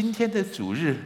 [0.00, 0.96] 今天的主日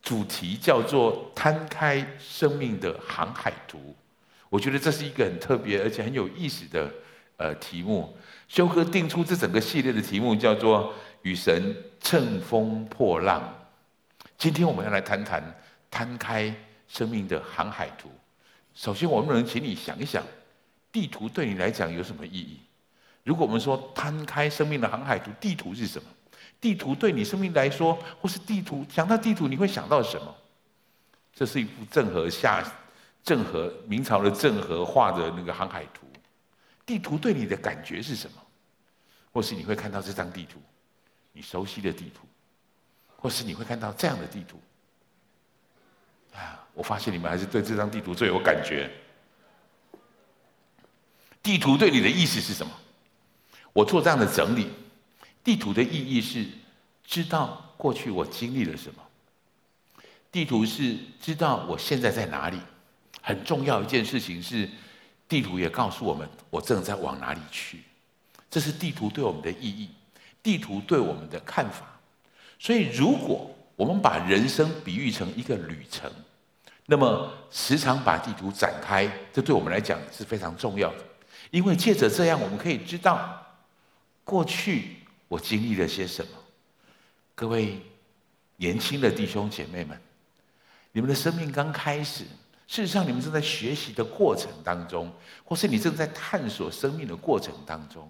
[0.00, 3.94] 主题叫做“摊开生命的航海图”，
[4.48, 6.90] 我觉得这是一个很特别而且很有意思的
[7.36, 8.16] 呃题目。
[8.48, 13.54] 修哥定出这整个系列的题目叫做“与神乘风破浪”。
[14.38, 15.54] 今天我们要来谈谈
[15.90, 16.50] 摊开
[16.88, 18.10] 生命的航海图。
[18.74, 20.24] 首先，我们能请你想一想，
[20.90, 22.60] 地图对你来讲有什么意义？
[23.22, 26.08] 如果我们说摊开生命的航海图，地图是什么？
[26.60, 30.34] 地图对你生命来说，或是地图，想到地图你会想到什么？
[31.34, 32.64] 这是一幅郑和下
[33.22, 36.06] 郑和明朝的郑和画的那个航海图。
[36.86, 38.36] 地图对你的感觉是什么？
[39.32, 40.60] 或是你会看到这张地图，
[41.32, 42.26] 你熟悉的地图，
[43.16, 44.60] 或是你会看到这样的地图。
[46.34, 48.90] 啊，我发现你们还是对这张地图最有感觉。
[51.42, 52.72] 地图对你的意思是什么？
[53.72, 54.70] 我做这样的整理，
[55.44, 56.44] 地图的意义是
[57.04, 59.02] 知道过去我经历了什么。
[60.32, 62.58] 地图是知道我现在在哪里。
[63.22, 64.68] 很重要一件事情是，
[65.28, 67.82] 地图也告诉我们我正在往哪里去。
[68.50, 69.88] 这是地图对我们的意义，
[70.42, 71.86] 地图对我们的看法。
[72.58, 76.10] 所以，如果我们把人生比喻成一个旅程，
[76.86, 80.98] 那么时常把地图展开，这对我们来讲是非常重要的。
[81.50, 83.40] 因为借着这样，我们可以知道。
[84.22, 84.96] 过去
[85.34, 86.30] 我经历了些什么？
[87.34, 87.80] 各位
[88.54, 90.00] 年轻的弟兄姐妹们，
[90.92, 92.22] 你们的生命刚开始，
[92.68, 95.12] 事实上你们正在学习的过程当中，
[95.42, 98.08] 或是你正在探索生命的过程当中，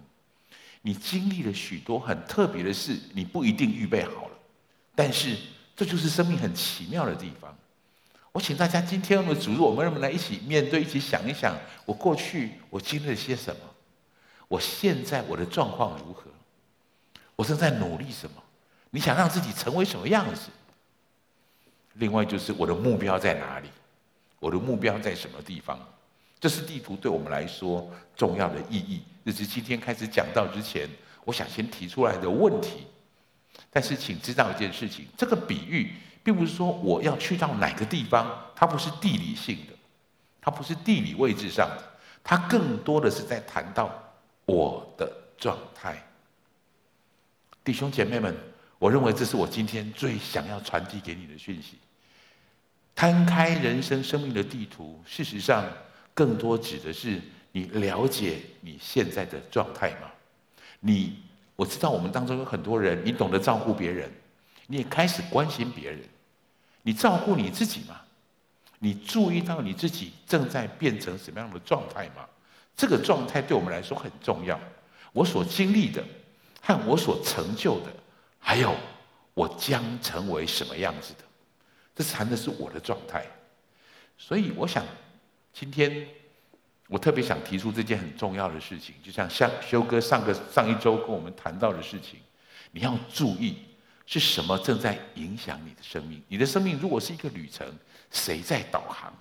[0.82, 4.36] 你经历了许多很特别的事，你不一定预备好了，
[4.94, 5.34] 但是
[5.74, 7.56] 这就是生命很奇妙的地方。
[8.32, 13.62] 我请大家今天我们主日，我们人们来一起面对，一起想一想，我过去我经历了些什么？
[14.46, 16.24] 我现在我的状况如何？
[17.36, 18.42] 我正在努力什么？
[18.90, 20.50] 你想让自己成为什么样子？
[21.94, 23.68] 另外就是我的目标在哪里？
[24.38, 25.78] 我的目标在什么地方？
[26.40, 29.02] 这是地图对我们来说重要的意义。
[29.24, 30.88] 这是今天开始讲到之前，
[31.24, 32.86] 我想先提出来的问题。
[33.70, 39.72] 但是请知道一件事情：这个比喻并不是说我要去到哪个地方，它不是地理性的，
[40.40, 41.82] 它不是地理位置上的，
[42.22, 43.90] 它更多的是在谈到。
[44.46, 45.96] 我的状态，
[47.64, 48.36] 弟兄姐妹们，
[48.78, 51.78] 我认为这是我今天最想要传递给你的讯息。
[52.94, 55.64] 摊开人生生命的地图，事实上
[56.12, 57.18] 更多指的是
[57.52, 60.10] 你了解你现在的状态吗？
[60.80, 61.18] 你，
[61.56, 64.12] 我知道我们当中有很多人，你懂得照顾别人，
[64.66, 66.00] 你也开始关心别人，
[66.82, 68.02] 你照顾你自己吗？
[68.78, 72.26] 你注意到你自己正在变成什么样的状态吗？
[72.76, 74.60] 这个状态对我们来说很重要。
[75.12, 76.04] 我所经历的，
[76.64, 77.92] 和我所成就的，
[78.38, 78.74] 还有
[79.34, 81.24] 我将成为什么样子的，
[81.94, 83.24] 这谈的是我的状态。
[84.16, 84.84] 所以，我想
[85.52, 86.08] 今天
[86.88, 92.18] 我特别想提出这件很重要的事情，就像像修哥上个上一周跟我们谈到的事情，
[92.72, 93.58] 你要注意
[94.06, 96.22] 是什么正在影响你的生命。
[96.28, 97.66] 你的生命如果是一个旅程，
[98.10, 99.12] 谁在导航？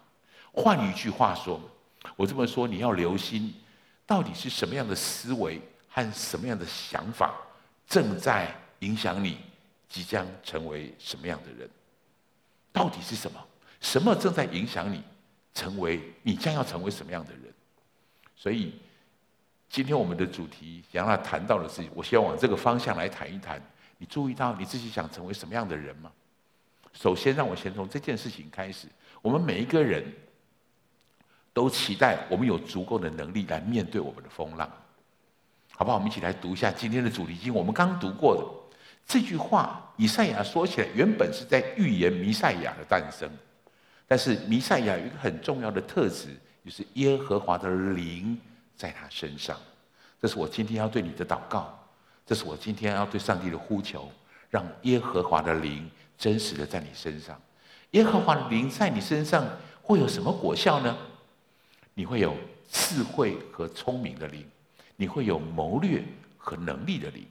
[0.54, 1.60] 换一句话说。
[2.18, 3.54] 我这么说，你要留心，
[4.06, 5.58] 到底是什么样的思维
[5.94, 7.36] 和什么样的想法
[7.88, 9.38] 正在影响你
[9.88, 11.70] 即将成为什么样的人？
[12.72, 13.40] 到底是什么？
[13.80, 15.04] 什么正在影响你
[15.54, 17.54] 成为你将要成为什么样的人？
[18.36, 18.74] 所以，
[19.70, 23.62] 今天我们的主题想要谈到的是，我希望往这个方向来谈一谈。
[24.00, 26.12] 你注意到你自己想成为什么样的人吗？
[26.94, 28.88] 首先，让我先从这件事情开始。
[29.22, 30.04] 我们每一个人。
[31.56, 34.68] 都期待我们有足够的能力来面对我们的风浪，
[35.76, 35.98] 好不好？
[35.98, 37.54] 我们一起来读一下今天的主题经。
[37.54, 38.44] 我们刚读过的
[39.08, 43.30] 这句话，以赛亚说起来原本是在预言弥赛亚的诞生，
[44.08, 46.28] 但是弥赛亚有一个很重要的特质，
[46.64, 48.38] 就是耶和华的灵
[48.76, 49.58] 在他身上。
[50.22, 51.78] 这是我今天要对你的祷告，
[52.26, 54.10] 这是我今天要对上帝的呼求，
[54.50, 57.40] 让耶和华的灵真实的在你身上。
[57.92, 59.46] 耶和华的灵在你身上
[59.82, 60.96] 会有什么果效呢？
[61.94, 62.36] 你会有
[62.72, 64.44] 智慧和聪明的灵，
[65.04, 66.02] 你会有谋略
[66.38, 67.26] 和能力的灵，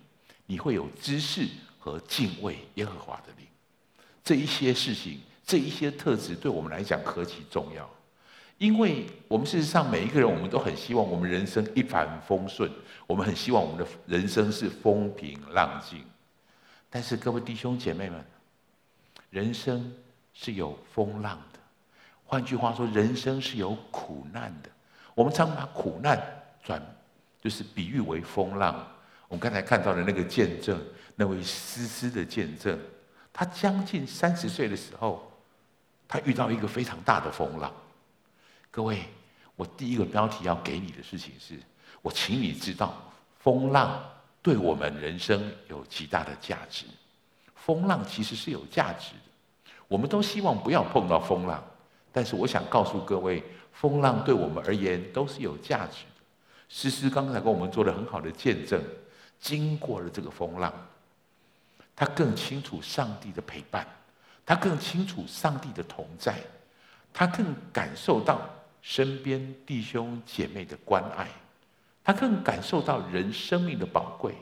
[0.45, 1.49] 你会有知识
[1.79, 3.47] 和敬畏耶和华的灵。
[4.23, 7.89] 这一些事情，这一些特质，对我们来讲何其重要！
[8.59, 12.71] 因为我们事实上每一个人，我们都很希望我们人生一帆风顺，
[13.07, 16.05] 我们很希望我们的人生是风平浪静。
[16.91, 18.23] 但是各位弟兄姐妹们，
[19.31, 19.91] 人生
[20.35, 21.59] 是有风浪的。
[22.27, 24.69] 换句话说，人生是有苦难的。
[25.15, 26.23] 我们常把苦难
[26.63, 26.83] 转，
[27.43, 28.75] 就是比喻为风浪。
[29.27, 30.81] 我们刚才看到的那个见证，
[31.17, 32.79] 那位丝丝的见证，
[33.33, 35.33] 他将近三十岁的时候，
[36.07, 37.73] 他遇到一个非常大的风浪。
[38.71, 39.03] 各位，
[39.57, 41.59] 我第一个标题要给你的事情是，
[42.01, 44.03] 我请你知道，风浪
[44.41, 46.87] 对我们人生有极大的价值。
[47.57, 51.63] 风浪其实是有价值的，我们都希望不要碰到风浪，
[52.13, 53.43] 但是我想告诉各位，
[53.73, 56.05] 风浪对我们而言都是有价值。
[56.75, 58.83] 诗诗刚才跟我们做了很好的见证。
[59.39, 60.73] 经过了这个风浪，
[61.95, 63.87] 他更清楚上帝的陪伴，
[64.47, 66.39] 他更清楚上帝的同在，
[67.13, 68.49] 他更感受到
[68.81, 71.29] 身边弟兄姐妹的关爱，
[72.03, 74.35] 他更感受到人生命的宝贵。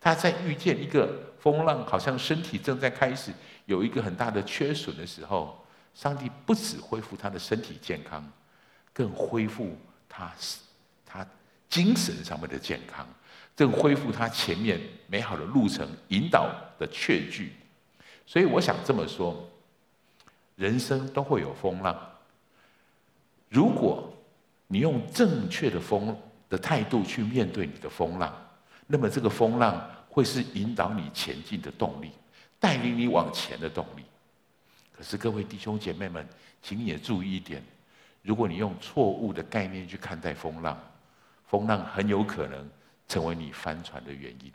[0.00, 3.30] 他在遇见一个风浪，好像身体正在开始
[3.66, 5.62] 有一个很大的缺损的时候，
[5.94, 8.24] 上帝不止恢复他的身体健康，
[8.94, 9.76] 更恢复
[10.08, 10.32] 他
[11.68, 13.06] 精神上面的健康。
[13.54, 17.52] 正恢复他前面美好的路程引导的确据，
[18.26, 19.48] 所以我想这么说：
[20.56, 21.98] 人生都会有风浪。
[23.48, 24.12] 如果
[24.66, 26.14] 你用正确的风
[26.50, 28.30] 的态度去面对你的风浪，
[28.86, 32.10] 那么这个风浪会是引导你前进的动力，
[32.60, 34.02] 带领你往前的动力。
[34.94, 36.28] 可是各位弟兄姐妹们，
[36.60, 37.62] 请你也注意一点：
[38.20, 40.78] 如果你用错误的概念去看待风浪，
[41.46, 42.68] 风浪很有可能。
[43.08, 44.52] 成为你翻船的原因。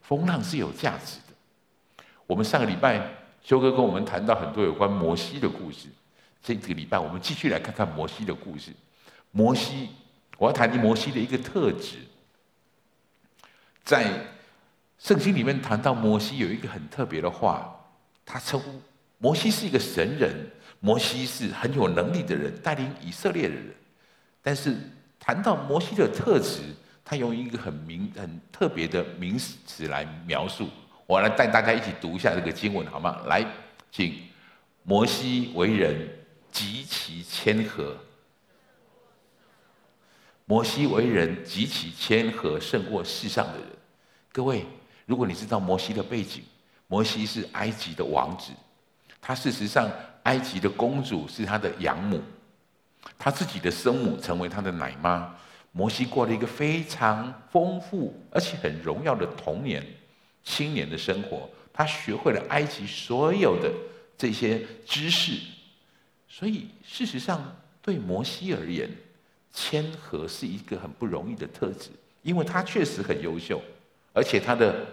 [0.00, 2.04] 风浪是有价值的。
[2.26, 3.06] 我们上个礼拜
[3.42, 5.88] 修哥跟我们谈到很多有关摩西的故事。
[6.42, 8.72] 这个礼拜我们继续来看看摩西的故事。
[9.30, 9.90] 摩西，
[10.38, 11.98] 我要谈摩西的一个特质。
[13.84, 14.10] 在
[14.98, 17.78] 圣经里面谈到摩西有一个很特别的话，
[18.24, 18.80] 他称呼
[19.18, 20.50] 摩西是一个神人，
[20.80, 23.74] 摩西是很有能力的人，带领以色列的人。
[24.40, 24.74] 但是
[25.20, 26.62] 谈到摩西的特质。
[27.02, 30.68] 他用一个很名、很特别的名词来描述。
[31.06, 33.20] 我来带大家一起读一下这个经文，好吗？
[33.26, 33.44] 来，
[33.90, 34.14] 请。
[34.84, 36.08] 摩西为人
[36.52, 37.96] 极其谦和。
[40.44, 43.66] 摩西为人极其谦和，胜过世上的人。
[44.32, 44.64] 各位，
[45.04, 46.44] 如果你知道摩西的背景，
[46.86, 48.52] 摩西是埃及的王子，
[49.20, 49.90] 他事实上
[50.22, 52.22] 埃及的公主是他的养母，
[53.18, 55.34] 他自己的生母成为他的奶妈。
[55.72, 59.86] 摩西过了一个非常丰富而且很荣耀的童年、
[60.42, 61.48] 青年的生活。
[61.72, 63.72] 他学会了埃及所有的
[64.18, 65.40] 这些知识，
[66.28, 68.90] 所以事实上对摩西而言，
[69.52, 71.90] 谦和是一个很不容易的特质，
[72.22, 73.62] 因为他确实很优秀，
[74.12, 74.84] 而且他的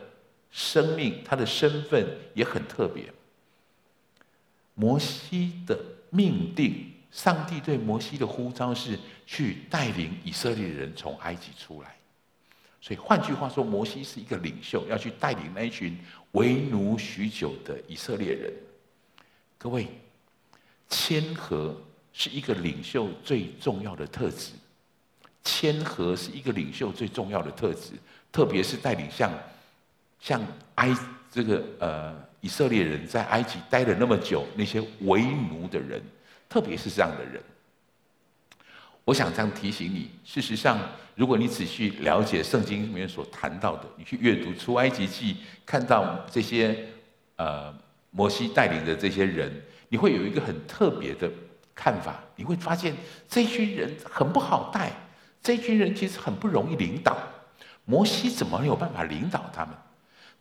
[0.51, 3.12] 生命、他的身份也很特别。
[4.75, 5.77] 摩西的
[6.12, 6.94] 命定。
[7.12, 11.95] 上帝对摩西的呼召是去带领以色列人从埃及出来，
[12.81, 15.98] 所以换句话说，摩西是一个领袖，要去带领那一群
[16.33, 18.54] 为奴许久的以色列人。
[19.57, 19.88] 各位，
[20.89, 21.75] 谦和
[22.13, 24.51] 是一个领袖最重要的特质，
[25.44, 27.94] 谦和是一个领袖最重要的特质，
[28.31, 29.31] 特别是带领像
[30.19, 30.45] 像
[30.75, 30.95] 埃
[31.31, 36.01] 这个呃以色列人在埃及待了那么久，那些为奴的人。
[36.50, 37.42] 特别是这样的人，
[39.04, 40.80] 我想这样提醒你：事实上，
[41.16, 46.88] 如果你仔细了解圣经里面所谈到的，你去阅读出埃及记，看到这些
[47.36, 47.74] 呃
[48.12, 49.51] 摩西带领的这些人，
[49.89, 51.30] 你会有一个很特别的
[51.75, 52.24] 看法。
[52.36, 52.96] 你会发现
[53.27, 54.92] 这群人很不好带，
[55.42, 57.18] 这群人其实很不容易领导。
[57.86, 59.75] 摩西怎么有办法领导他们？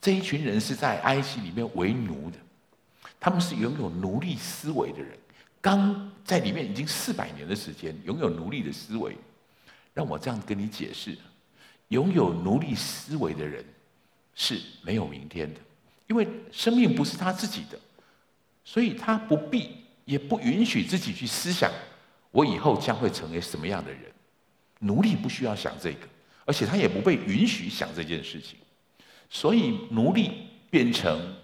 [0.00, 2.36] 这一群人是在埃及里面为奴的，
[3.18, 5.16] 他们是拥有奴隶思维的人。
[5.66, 9.16] 刚在里面已经四百年的时间，拥有奴隶的思维，
[9.92, 11.18] 让我这样跟你解释：
[11.88, 13.64] 拥有奴隶思维的人
[14.36, 15.58] 是没有明天的，
[16.06, 17.76] 因为生命不是他自己的，
[18.64, 21.68] 所以他不必也不允许自己去思想
[22.30, 24.02] 我以后将会成为什么样的人。
[24.78, 26.06] 奴隶不需要想这个，
[26.44, 28.56] 而且他也不被允许想这件事情，
[29.28, 31.34] 所以奴隶变成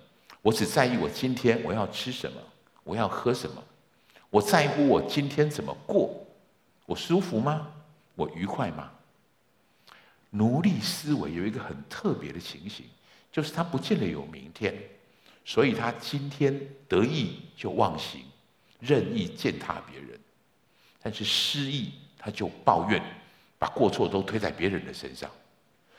[0.42, 2.40] 我只在意我今天我要吃什么，
[2.84, 3.60] 我要喝什么。
[4.32, 6.26] 我在乎我今天怎么过，
[6.86, 7.68] 我舒服吗？
[8.14, 8.90] 我愉快吗？
[10.30, 12.86] 奴隶思维有一个很特别的情形，
[13.30, 14.74] 就是他不见得有明天，
[15.44, 16.58] 所以他今天
[16.88, 18.22] 得意就忘形，
[18.80, 20.18] 任意践踏别人；
[21.02, 23.02] 但是失意他就抱怨，
[23.58, 25.30] 把过错都推在别人的身上。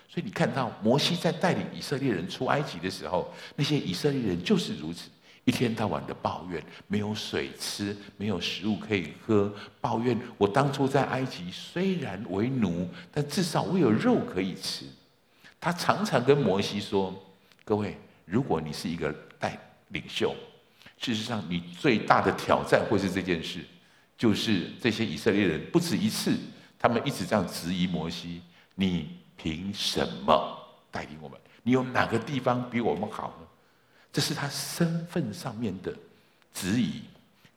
[0.09, 5.11] 所以你看到摩西在带领以色列人出埃及的时候，那些以色列人就是如此。
[5.45, 14.85] 一天到晚的抱怨，没有水吃，没有食物可以喝，抱怨我当初在埃及虽然为奴，但至少我有肉可以吃。
[15.59, 17.13] 他常常跟摩西说
[17.65, 19.57] ：“各位，如果你是一个带
[19.89, 20.33] 领袖，
[20.97, 23.59] 事实上你最大的挑战会是这件事，
[24.17, 26.38] 就是这些以色列人不止一次，
[26.79, 28.41] 他们一直这样质疑摩西：
[28.75, 30.57] 你凭什么
[30.89, 31.38] 带领我们？
[31.63, 33.47] 你有哪个地方比我们好呢？”
[34.13, 35.93] 这是他身份上面的
[36.53, 37.01] 质疑。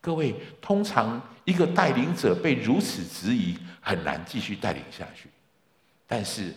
[0.01, 5.29] 各位，通常一个带领者被如此质疑，很难继续带领下去。
[6.07, 6.53] 但是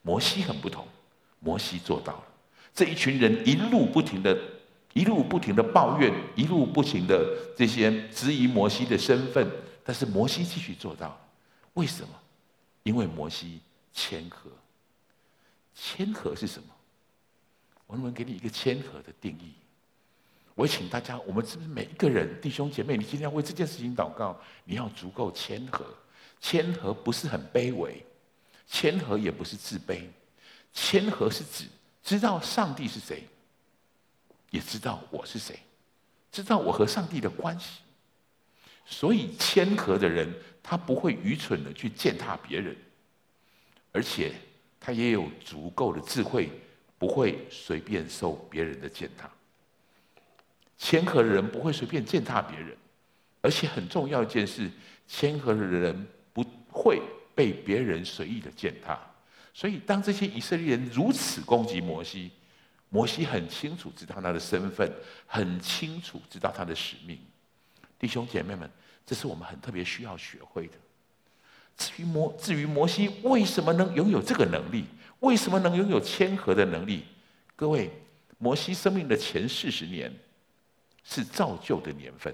[0.00, 0.86] 摩西很不同，
[1.40, 2.24] 摩西做到了。
[2.74, 4.34] 这一群人一路不停的、
[4.94, 7.22] 一路不停的抱怨，一路不停的
[7.54, 9.46] 这些质疑摩西的身份，
[9.84, 11.20] 但是摩西继续做到了。
[11.74, 12.08] 为什么？
[12.84, 13.60] 因为摩西
[13.92, 14.50] 谦和。
[15.74, 16.68] 谦和是什么？
[17.92, 19.52] 我能不能给你一个谦和的定义？
[20.54, 25.84] 我请大家，我们是不是每一个人弟兄姐妹，你今天要为这件事情祷告，你要足够谦和。
[26.40, 28.02] 谦和不是很卑微，
[28.66, 30.04] 谦和也不是自卑，
[30.72, 31.66] 谦和是指
[32.02, 33.24] 知道上帝是谁，
[34.50, 35.58] 也知道我是谁，
[36.32, 37.80] 知道我和上帝的关系。
[38.86, 42.74] 所以谦和的人，他不会愚蠢的去践踏别人，
[43.92, 44.32] 而且
[44.80, 46.50] 他也有足够的智慧，
[47.02, 49.28] 不会随便受别人的践踏。
[50.78, 52.76] 谦和的人不会随便践踏别人，
[53.40, 54.70] 而且很重要一件事，
[55.08, 57.02] 谦和的人不会
[57.34, 58.96] 被别人随意的践踏。
[59.52, 62.30] 所以，当这些以色列人如此攻击摩西，
[62.88, 64.88] 摩西很清楚知道他的身份，
[65.26, 67.18] 很清楚知道他的使命。
[67.98, 68.70] 弟兄姐妹们，
[69.04, 70.74] 这是我们很特别需要学会的。
[71.76, 74.84] 至于摩，至于摩西为什么能拥有这个能力，
[75.22, 77.04] 为什么能拥有谦和的能力？
[77.56, 77.90] 各位，
[78.38, 80.12] 摩西生命的前四十年。
[81.04, 82.32] 是造就的年份，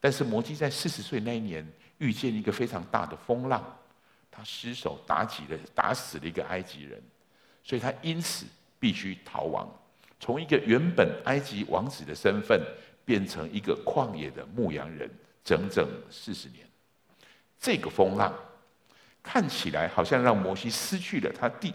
[0.00, 1.64] 但是摩西在四十岁那一年
[1.98, 3.64] 遇见一个非常大的风浪，
[4.28, 7.00] 他失手打起了打死了一个埃及人，
[7.62, 8.44] 所以他因此
[8.80, 9.72] 必须逃亡，
[10.18, 12.60] 从一个原本埃及王子的身份
[13.04, 15.08] 变成一个旷野的牧羊人，
[15.44, 16.66] 整整四十年。
[17.60, 18.34] 这个风浪
[19.22, 21.74] 看起来好像让摩西失去了他地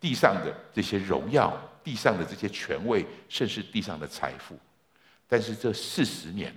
[0.00, 4.58] 地上的这些荣耀，地上的这些权位，甚至地上的财富。
[5.28, 6.54] 但是这四十年，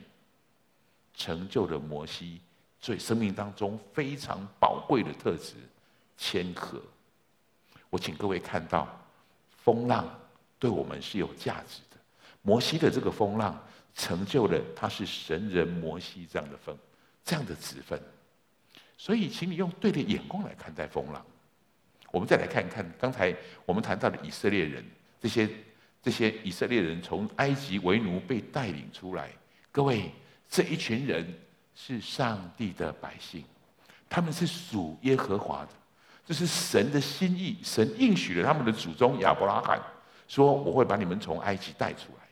[1.15, 2.39] 成就了摩西
[2.79, 5.55] 最生命当中非常宝贵的特质——
[6.17, 6.81] 谦和。
[7.89, 8.87] 我请各位看到，
[9.63, 10.07] 风浪
[10.59, 11.97] 对我们是有价值的。
[12.43, 13.59] 摩西的这个风浪，
[13.95, 16.77] 成就了他是神人摩西这样的分，
[17.25, 17.99] 这样的职分。
[18.99, 21.25] 所以，请你用对的眼光来看待风浪。
[22.11, 23.33] 我们再来看一看刚才
[23.65, 24.85] 我们谈到的以色列人
[25.21, 25.49] 这些。
[26.01, 29.29] 这些以色列人从埃及为奴被带领出来，
[29.69, 30.09] 各位，
[30.49, 31.27] 这一群人
[31.75, 33.43] 是上帝的百姓，
[34.07, 35.71] 他们是属耶和华的，
[36.25, 39.77] 这是神的心意，神应许了他们的祖宗亚伯拉罕，
[40.25, 42.23] 说我会把你们从埃及带出来，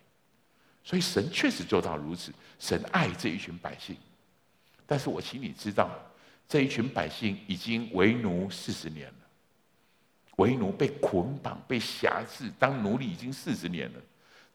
[0.81, 3.97] 所以神确实做到如此，神爱这一群百姓，
[4.85, 5.91] 但是我请你知道，
[6.47, 9.13] 这一群百姓已经为奴四十年了。
[10.37, 13.99] 为奴被捆绑、被挟制，当奴隶已经四十年了。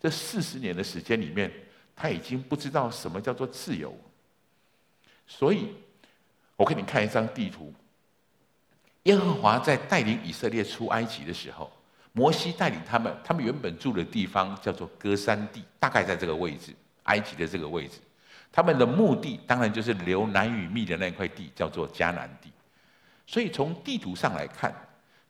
[0.01, 1.51] 这四十年的时间里面，
[1.95, 3.93] 他已经不知道什么叫做自由。
[5.27, 5.69] 所以，
[6.57, 7.73] 我给你看一张地图。
[9.05, 11.71] 耶和华在带领以色列出埃及的时候，
[12.13, 16.73] 摩西带领他们，他们原本住的地方叫做歌珊地，大概在这个位置，
[17.05, 17.99] 埃及的这个位置。
[18.53, 22.53] 他们的目的当然就是流奶与密的那块地，叫做迦南地。
[23.27, 24.73] 所以从地图上来看。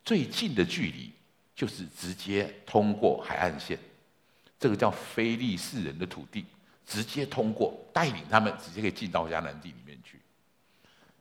[0.05, 1.13] 最近的距离
[1.55, 3.79] 就是直接通过海岸线，
[4.59, 6.45] 这个叫非利士人的土地，
[6.85, 10.19] 直接通过，带领他们直接可以进到迦南地里面去。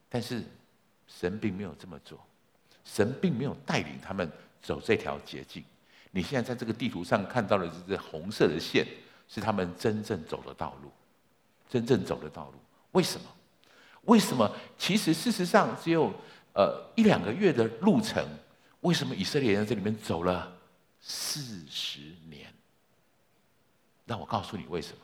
[0.10, 0.44] 但是
[1.06, 2.20] 神并没有这么做，
[2.84, 4.28] 神并没有带领他们
[4.64, 5.64] 走这条捷径。
[6.10, 8.84] 你现在在这个地图上看到的这红色的线，
[9.28, 10.92] 是他们真正走的道路，
[11.72, 12.60] 真正走的道路。
[12.92, 13.28] 为什么？
[14.02, 14.52] 为什么？
[14.78, 16.12] 其实事实上只有
[16.54, 18.22] 呃一两个月的路程。
[18.82, 20.52] 为什么以色列人在这里面走了
[21.00, 22.00] 四十
[22.30, 22.54] 年？
[24.04, 24.98] 那我告诉你为什么。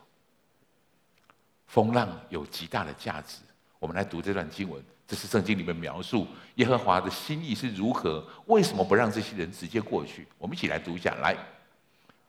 [1.68, 3.38] 风浪有极大的价值。
[3.80, 8.28] 我们来读这段经文，这是圣经里面描述耶和华的心意是如何。
[8.48, 10.28] 为什么不让这些人直接过去？
[10.38, 11.14] 我们一起来读一下。
[11.22, 11.38] 来，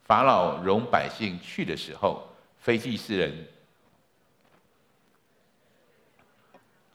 [0.04, 2.28] 法老容百姓去的时候，
[2.58, 3.48] 非利士人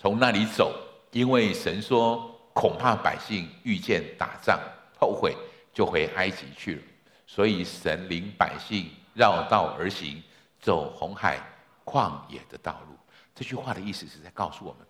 [0.04, 0.76] 从那里走，
[1.12, 2.30] 因为神说。
[2.56, 4.60] 恐怕百姓遇见打仗
[5.00, 5.36] 后悔，
[5.74, 6.82] 就回埃及去了。
[7.26, 10.22] 所以神领百姓绕道而行，
[10.62, 11.40] 走红海
[11.84, 12.96] 旷野的道路。
[13.34, 14.86] 这句话的意思是在告诉我们：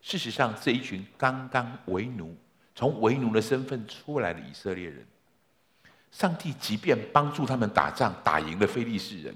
[0.00, 2.34] 事实上，这一群刚刚为奴、
[2.74, 5.06] 从为奴的身份出来的以色列人，
[6.10, 9.34] 上帝即便帮助他们打仗，打赢了非利士人；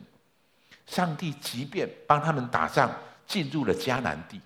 [0.86, 2.90] 上帝即便帮他们打仗，
[3.26, 4.40] 进入了迦南地，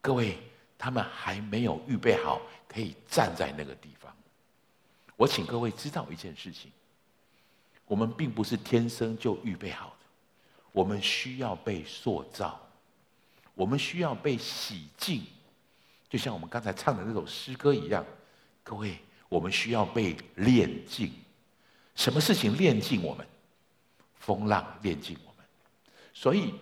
[0.00, 0.38] 各位，
[0.78, 4.14] 他们还没有预备好可以站在那个地方。
[5.16, 6.70] 我请各位知道一件事情：
[7.86, 10.06] 我们并不是天生就预备好的，
[10.72, 12.60] 我们需要被塑造，
[13.54, 15.26] 我们需要被洗净，
[16.08, 18.06] 就像我们刚才唱的那首诗歌一样。
[18.62, 21.12] 各位，我们需要被炼净。
[21.96, 23.26] 什么事情炼净我们？
[24.20, 25.44] 风浪炼净我们。
[26.14, 26.54] 所以，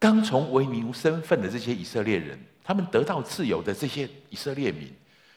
[0.00, 4.90] 刚从为奴身份的这些以色列人，他们得到自由的这些以色列民，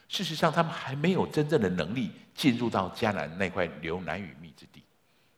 [0.08, 4.82] 事实上他们还没有真正的能力进入到迦南那块流奶与蜜之地。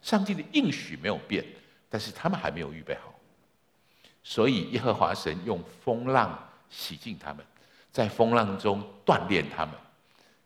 [0.01, 1.45] 上帝的应许没有变，
[1.91, 3.13] 但是他们还没有预备好。
[4.23, 6.39] 所以，耶和华神用风浪
[6.71, 7.45] 洗净他们，
[7.91, 9.75] 在风浪中锻炼他们。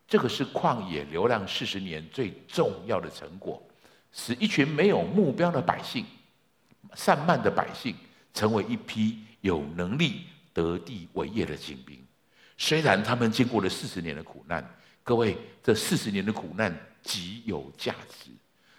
[0.07, 3.61] 这个是旷野流浪四十年最重要的成果，
[4.11, 6.03] 使一群没有目标的百姓、
[6.95, 7.95] 散漫的百姓，
[8.33, 10.23] 成为一批有能力
[10.53, 11.97] 得地为业的精兵。
[12.57, 14.63] 虽然他们经过了四十年的苦难，
[15.03, 18.29] 各位，这四十年的苦难极有价值。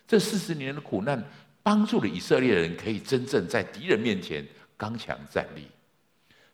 [0.06, 1.22] 这四十年的苦难
[1.62, 5.66] 帮助了以色列人可以真正在敌人面前刚强站立。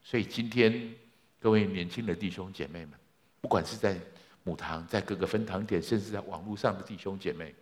[0.03, 0.95] 所以今天，
[1.39, 2.93] 各位年轻的弟兄姐妹们，
[3.41, 3.99] 不管是在
[4.45, 7.55] 母堂在各个分堂点，甚至在网络上的弟兄姐妹，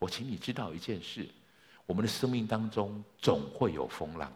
[0.00, 1.28] 我请你知道一件事：
[1.86, 4.32] 我们的生命当中总会有风浪，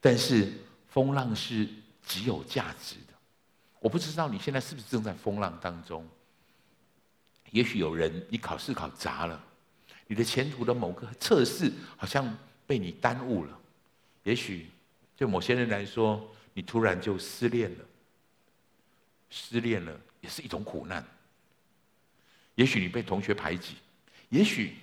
[0.00, 0.52] 但是
[0.88, 1.68] 风浪是
[2.04, 3.14] 极有价值的。
[3.80, 6.06] 我不知道你现在是不是正在风浪当中？
[7.52, 9.42] 也许有人你考试考砸了，
[10.06, 12.36] 你的前途的某个测试好像
[12.66, 13.58] 被你耽误了。
[14.24, 14.68] 也许
[15.16, 17.84] 对某些人来说，你突然就失恋了，
[19.30, 21.06] 失恋了也是一种苦难。
[22.56, 23.76] 也许你被同学排挤，
[24.28, 24.74] 也许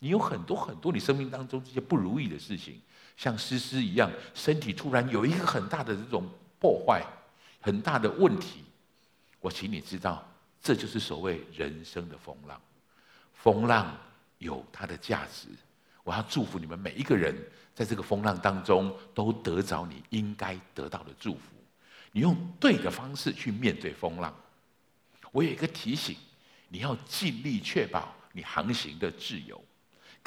[0.00, 2.80] 你有很多很多你生命当中这些不如意的事情，
[3.16, 7.04] 像诗诗一样，身体突然有一个很大的这种破坏，
[7.60, 8.64] 很大的问题。
[9.40, 10.26] 我请你知道，
[10.60, 12.60] 这就是所谓人生的风浪。
[13.32, 13.96] 风浪
[14.38, 15.48] 有它的价值。
[16.02, 17.36] 我要祝福你们每一个人，
[17.74, 21.40] 在这个风浪当中都得着你应该得到的祝福。
[22.12, 24.34] 你用对的方式去面对风浪。
[25.30, 26.16] 我有一个提醒。
[26.72, 29.60] 你要尽力确保你航行的自由，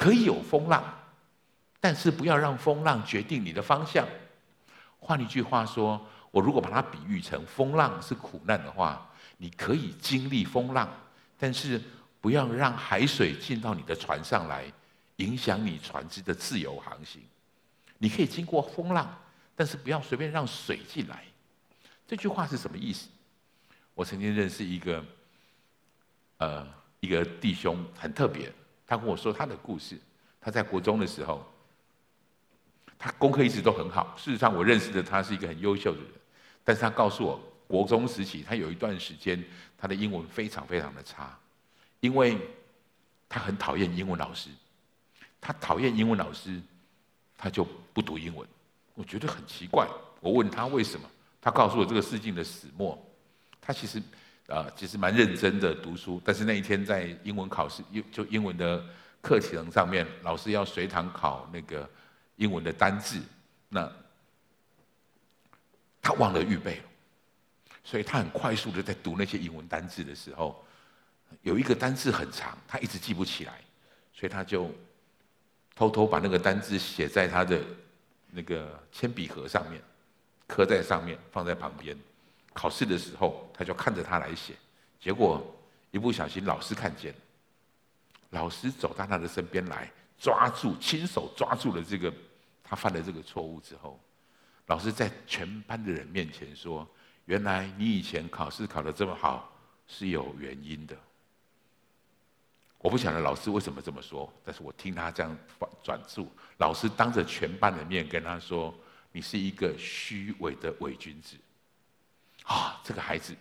[0.04, 0.84] 可以有风浪，
[1.80, 4.06] 但是不要让风浪决定你的方向。
[4.98, 5.98] 换一句话说，
[6.30, 10.86] 我如果把它比喻成风浪是苦难的话，你可以经历风浪，
[11.38, 11.80] 但是
[12.20, 14.70] 不要让海水进到你的船上来，
[15.16, 17.22] 影响你船只的自由航行。
[17.96, 19.18] 你可以经过风浪，
[19.56, 21.24] 但是不要随便让水进来。
[22.06, 23.08] 这句话是什么意思？
[23.94, 25.02] 我曾经认识一个。
[26.38, 26.66] 呃，
[27.00, 28.52] 一个弟兄很特别，
[28.86, 29.98] 他跟我说他的故事。
[30.40, 31.42] 他在国中的时候，
[32.98, 34.14] 他功课一直都很好。
[34.14, 36.10] 事实上，我认识的他是一个很优秀的人，
[36.62, 39.42] 但是他告诉我，国中时期他有一段时间
[39.78, 41.34] 他的英文非常非常的差，
[42.00, 42.38] 因为
[43.26, 44.50] 他很讨厌英文老师。
[45.40, 46.60] 他讨厌英文老师，
[47.38, 48.46] 他就不读英文。
[48.94, 49.88] 我觉得很奇怪，
[50.20, 51.08] 我问他为什么，
[51.40, 53.02] 他告诉我这个事情的始末。
[53.62, 54.02] 他其实。
[54.48, 58.84] 啊，其实蛮认真的读书，但是那一天在英文考试，就英文的
[59.22, 61.88] 课程上面，老师要随堂考那个
[62.36, 63.18] 英文的单字，
[63.70, 63.90] 那
[66.02, 66.82] 他忘了预备，
[67.82, 70.62] 所以他很快速的在读那些英文单字的时候，
[71.40, 73.58] 有一个单字很长，他一直记不起来，
[74.12, 74.70] 所以他就
[75.74, 77.58] 偷偷把那个单字写在他的
[78.30, 79.80] 那个铅笔盒上面，
[80.46, 81.96] 刻在上面，放在旁边。
[82.54, 84.54] 考试的时候，他就看着他来写，
[84.98, 85.44] 结果
[85.90, 87.14] 一不小心，老师看见，
[88.30, 92.14] 老师走到他的身边来，抓住，亲手抓住了这个
[92.62, 94.00] 他犯了这个错误之后，
[94.66, 96.88] 老师在全班的人面前说
[97.26, 99.52] ：“原来你以前考试考得这么好
[99.86, 100.96] 是有原因的。”
[102.78, 105.36] 我不晓得老师为什么这么说，但是我听他这样
[105.82, 108.72] 转述，老师当着全班的面跟他说
[109.10, 111.36] ：“你是一个虚伪的伪君子。”
[112.44, 113.34] 啊，这个孩子，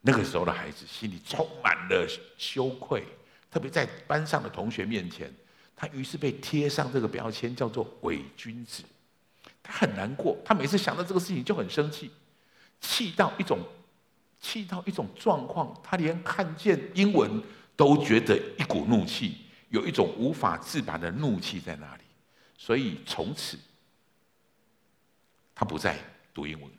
[0.00, 3.04] 那个时候的孩子心里充满了羞愧，
[3.50, 5.32] 特别在班上的同学面前，
[5.76, 8.82] 他于是被贴上这个标签，叫做伪君子。
[9.62, 12.10] 他很难过，他每次想到这个事情就很生气，
[12.80, 13.58] 气到一种，
[14.40, 17.42] 气到一种状况，他连看见英文
[17.76, 22.02] 都觉得一股怒气，有一种无法自拔的怒气在那里，
[22.56, 23.58] 所以从此
[25.54, 25.98] 他不再
[26.32, 26.70] 读英文。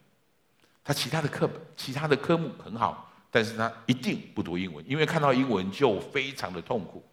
[0.90, 7.08] 他其他的课本、其他的科目很好，但是他一定不读英文，因为看到英文就非常的痛苦。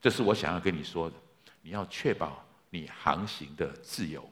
[0.00, 1.16] 这是我想要跟你说的。
[1.60, 4.26] 你要确保你航行的自由。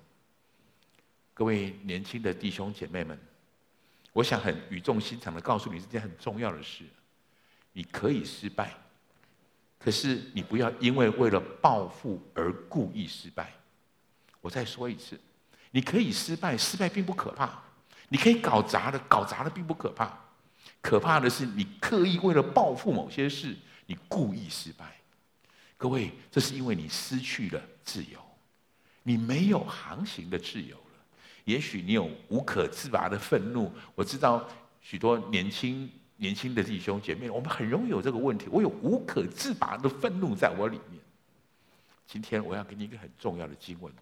[1.34, 3.20] 各位年轻的弟兄姐妹们，
[4.14, 6.84] 我想很语重心长的告诉你这件很重要的事：
[7.74, 8.72] 你可以失败，
[9.78, 13.52] 可是你不要因为为了报复而故意失败。
[14.40, 15.20] 我再说一次，
[15.70, 17.64] 你可以失败，失败并不可怕。
[18.10, 20.18] 你可以搞砸的，搞砸的并不可怕。
[20.82, 24.96] 可怕的是你刻意为了报复某些事，你故意失败。
[25.76, 28.18] 各位，这是因为你失去了自由，
[29.04, 30.82] 你没有航行的自由了。
[31.44, 33.72] 也许你有无可自拔的愤怒。
[33.94, 34.46] 我知道
[34.80, 38.48] 许多年轻年轻的弟兄姐妹，我们很容易有这个问题。
[38.50, 41.00] 我有无可自拔的愤怒在我里面。
[42.06, 43.92] 今天我要给你一个很重要的经文。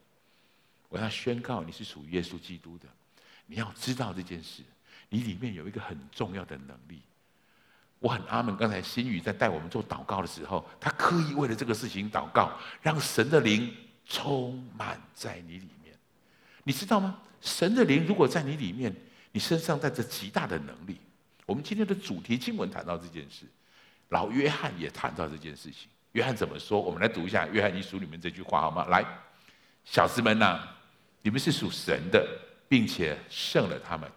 [0.88, 2.88] 我要宣告你是属于耶稣基督的，
[3.48, 4.62] 你要知道这件事，
[5.08, 7.02] 你里面有一个很重要的能力。
[7.98, 8.54] 我很阿门。
[8.56, 15.96] 刚才新宇在带我们做祷告的时候，他刻意为了这个事情祷告，让神的灵充满在你里面。
[16.62, 17.18] 你知道吗？
[17.40, 18.94] 神的灵如果在你里面，
[19.32, 21.00] 你身上带着极大的能力。
[21.46, 23.46] 我们今天的主题经文谈到这件事，
[24.10, 25.88] 老约翰也谈到这件事情。
[26.12, 26.80] 约翰怎么说？
[26.80, 28.84] 我们来读一下约翰一书里面这句话好吗？
[28.86, 29.04] 来，
[29.84, 30.68] 小子们呐、
[31.22, 32.28] 你们是属神的，
[32.68, 34.10] 并且胜了他们，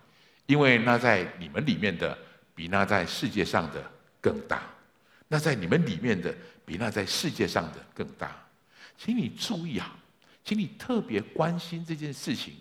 [0.45, 2.17] 因为那在你们里面的
[2.53, 3.83] 比那在世界上的
[4.19, 4.63] 更大。
[5.27, 6.35] 那在你们里面的
[6.65, 8.35] 比那在世界上的更大。
[8.97, 9.97] 请你注意啊，
[10.43, 12.55] 请你特别关心这件事情。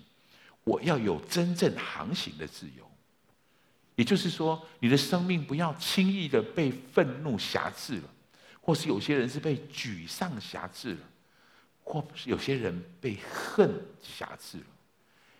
[0.63, 2.89] 我要有真正航行的自由，
[3.95, 8.03] 也就是说，你的生命不要轻易的被愤怒挟制了，
[8.61, 10.99] 或是有些人是被沮丧挟制了。
[11.83, 13.69] 或是有些人被恨
[14.01, 14.63] 挟制了，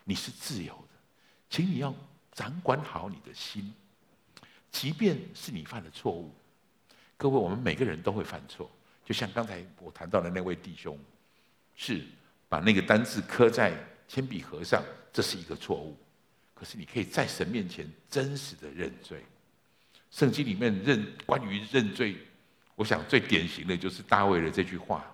[0.04, 1.00] 你是自由的，
[1.50, 1.94] 请你要
[2.32, 3.74] 掌管好你的心，
[4.72, 6.34] 即便是你犯了错误。
[7.18, 8.70] 各位，我们每个人都会犯错，
[9.06, 10.98] 就像刚才我谈到的那位弟兄，
[11.76, 12.04] 是
[12.50, 13.74] 把那个单字刻在
[14.08, 14.84] 铅笔盒上，
[15.14, 15.96] 这是一个错误。
[16.54, 19.24] 可是你可以在神面前真实的认罪。
[20.10, 22.18] 圣经里面认关于认罪，
[22.76, 25.06] 我想最典型的就是大卫的这句话。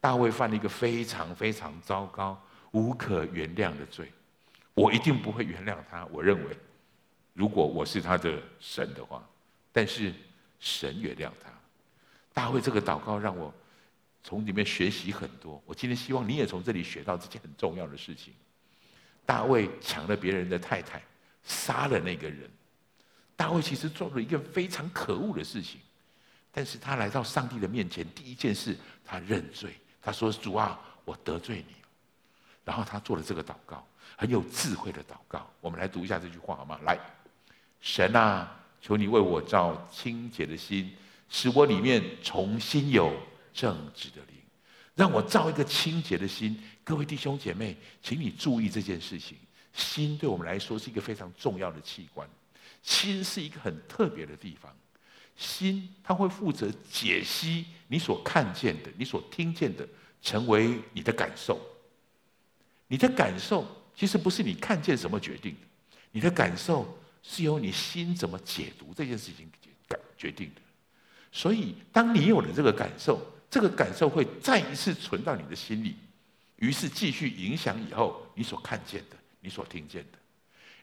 [0.00, 4.12] 大卫犯了一个非常非常糟糕、无可原谅的罪，
[4.74, 6.06] 我一定不会原谅他。
[6.06, 6.56] 我认为，
[7.34, 9.28] 如果我是他的神的话，
[9.72, 10.12] 但是
[10.58, 11.50] 神原谅他。
[12.32, 13.52] 大卫这个祷告让我
[14.22, 15.62] 从里面学习很多。
[15.66, 18.32] 我今天希望你也从这里学到这件很重要的事情。
[19.26, 21.02] 大卫抢了别人的太太，
[21.42, 22.48] 杀了那个人。
[23.36, 25.80] 大卫其实做了一个非常可恶的事情，
[26.52, 29.74] 但是他来到上帝的面前，第一件事他认罪。
[30.02, 31.74] 他说：“主啊，我得罪你。”
[32.70, 33.84] 然后他做了这个祷告，
[34.16, 35.44] 很有智慧的祷告。
[35.60, 36.78] 我们来读一下这句话好吗？
[36.84, 36.96] 来，
[37.80, 38.48] 神啊，
[38.80, 40.94] 求你为我造清洁的心，
[41.28, 43.12] 使我里面重新有
[43.52, 44.36] 正直的灵，
[44.94, 46.62] 让我造一个清洁的心。
[46.84, 49.36] 各位弟兄姐妹，请你注意这件事情。
[49.72, 52.24] 心对我们来说是一个非常重要的器官，
[52.84, 54.72] 心是一个很特别的地方。
[55.34, 59.84] 心，它会负责解析你所看见的、你所听见的，
[60.22, 61.60] 成为你的感受。
[62.90, 69.48] 你的感受其实不是你看见什么决定的，你的感受是由你心怎么解读这件事情
[70.18, 70.60] 决定的。
[71.30, 75.94] 所以，当你有了这个感受，这个感受会再一次存到你的心里，
[76.56, 80.18] 于是继续影响以后你所看见的、你所听见的。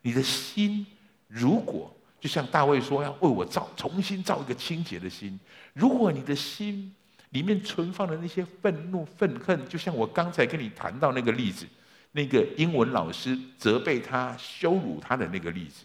[0.02, 0.88] 你的心
[1.28, 5.38] 如果就像大卫说：“要为我造，重新造一个清洁的心。
[5.74, 6.96] 如果你的心
[7.32, 11.68] 里面存放的那些愤怒、愤恨，就像我刚才跟你谈到那个例子，
[12.12, 15.84] 那个英文老师责备他、羞辱他的那个例子，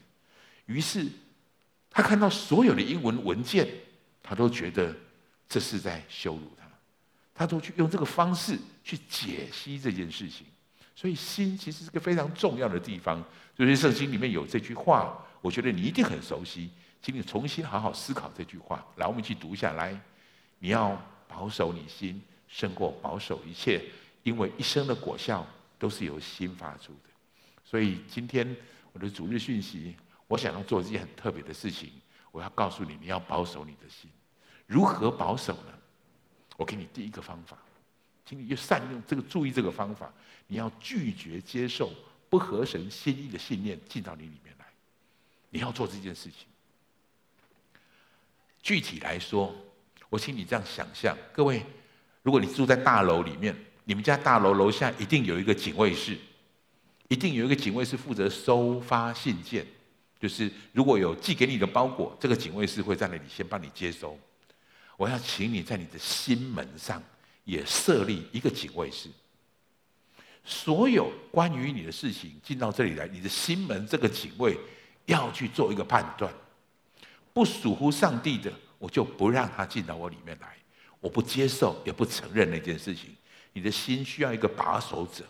[0.66, 1.06] 于是
[1.90, 3.68] 他看到所有的英文文件，
[4.22, 4.94] 他都觉得
[5.48, 6.66] 这是在羞辱他，
[7.34, 10.46] 他都去用这个方式去解析这件事情。
[10.94, 13.22] 所以心其实是个非常重要的地方。
[13.56, 16.70] 所以圣经里面有这句话。”我觉得你一定很熟悉，
[17.02, 18.86] 请你重新好好思考这句话。
[18.94, 20.00] 来，我们一起读下来。
[20.60, 23.82] 你要保守你心，胜过保守一切，
[24.22, 25.44] 因为一生的果效
[25.82, 27.10] 都是由心发出的。
[27.64, 28.56] 所以今天
[28.92, 29.96] 我的主日讯息，
[30.28, 31.90] 我想要做一件很特别的事情。
[32.30, 34.08] 我要告诉你，你要保守你的心。
[34.68, 35.72] 如何保守呢？
[36.56, 37.58] 我给你第一个方法，
[38.24, 40.12] 请你就善用这个，注意这个方法。
[40.46, 41.92] 你要拒绝接受
[42.30, 44.66] 不合神心意的信念进到你里面来。
[45.50, 46.46] 你要做这件事情。
[48.62, 49.52] 具体来说，
[50.08, 51.66] 我请你这样想象：各位，
[52.22, 56.16] 如果你住在大楼里面，你们家大楼楼下一定有一个警卫室，
[57.08, 59.66] 一定有一个警卫室负责收发信件，
[60.20, 64.18] 就是如果有寄给你的包裹，这个警卫室会在那里先帮你接收。
[64.96, 67.02] 我要请你在你的心门上
[67.44, 69.08] 也设立一个警卫室。
[70.44, 74.56] 所有关于你的事情进到这里来，你的心门这个警卫
[75.06, 76.32] 要去做一个判断，
[77.32, 80.56] 不属乎上帝的，我就不让他进到我里面来，
[81.00, 83.10] 我不接受也不承认那件事情。
[83.52, 85.24] 你的心需要一个把守者，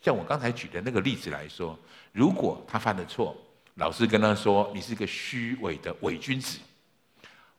[0.00, 1.78] 像我刚才举的那个例子来说，
[2.12, 3.36] 如果他犯了错，
[3.74, 6.58] 老师跟他说：“你是一个虚伪的伪君子，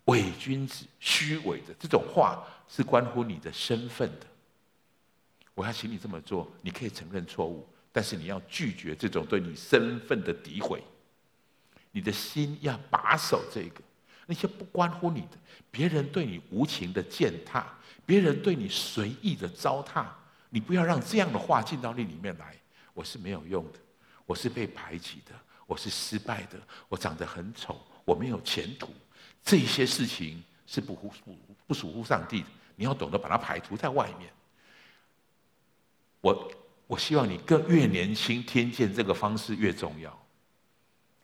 [0.05, 4.27] 伪君子，虚伪的这种话是关乎你的身份的。”
[5.53, 10.81] 我要请你这么做，你可以承认错误，但是你要拒绝这种对你身份的诋毁。
[11.91, 13.81] 你的心要把守这个，
[14.25, 15.37] 那些不关乎你的，
[15.69, 17.67] 别人对你无情的践踏，
[18.05, 20.05] 别人对你随意的糟蹋，
[20.49, 22.55] 你不要让这样的话进到你里面来。
[22.93, 23.79] 我是没有用的，
[24.25, 25.31] 我是被排挤的，
[25.65, 26.59] 我是失败的，
[26.89, 28.89] 我长得很丑，我没有前途。
[29.43, 31.37] 这些事情是不不
[31.67, 34.29] 不属乎上帝的，你要懂得把它排除在外面。
[36.19, 36.51] 我
[36.85, 40.15] 我希望你更越年轻听见这个方式越重要。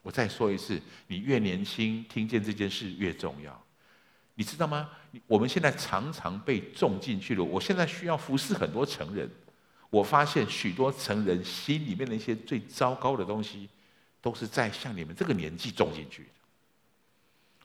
[0.02, 3.67] 我再说一次，你越年轻听见这件事越重要。
[4.40, 4.88] 你知道吗？
[5.26, 7.44] 我们现在常常被种进去了。
[7.44, 9.28] 我现在需要服侍很多成人，
[9.90, 13.68] 我发现许多成人心里面的一些最糟糕的东西，
[14.22, 16.30] 都是在像你们这个年纪种进去的。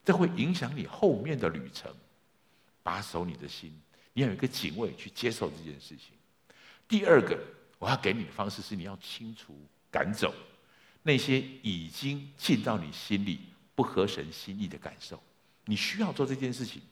[0.02, 1.94] 这会影响你后面的旅程。
[2.84, 3.70] 把守你的心，
[4.12, 6.16] 你要有一个警卫去接受这件事情。
[6.88, 7.38] 第二个，
[7.78, 9.54] 我要给你的方式是，你要清除、
[9.88, 10.34] 赶走
[11.04, 13.38] 那些已经进到你心里
[13.76, 15.22] 不合神心意的感受。
[15.64, 16.82] 你需要做这件事情，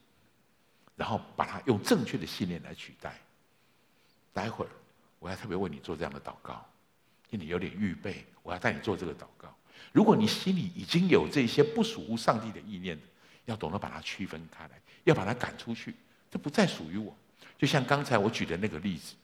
[0.96, 3.18] 然后把它用正确的信念来取代。
[4.32, 4.70] 待会儿
[5.18, 6.64] 我要特别为你做这样的祷告，
[7.30, 8.24] 因为你有点预备。
[8.42, 9.54] 我要带你做这个祷告。
[9.92, 12.98] 如果你心里已经有这些不属乎上帝的意念，
[13.44, 15.94] 要懂得把它区分开来，要把它赶出去，
[16.30, 17.14] 这不再属于我。
[17.58, 19.14] 就像刚才我举的那个例子。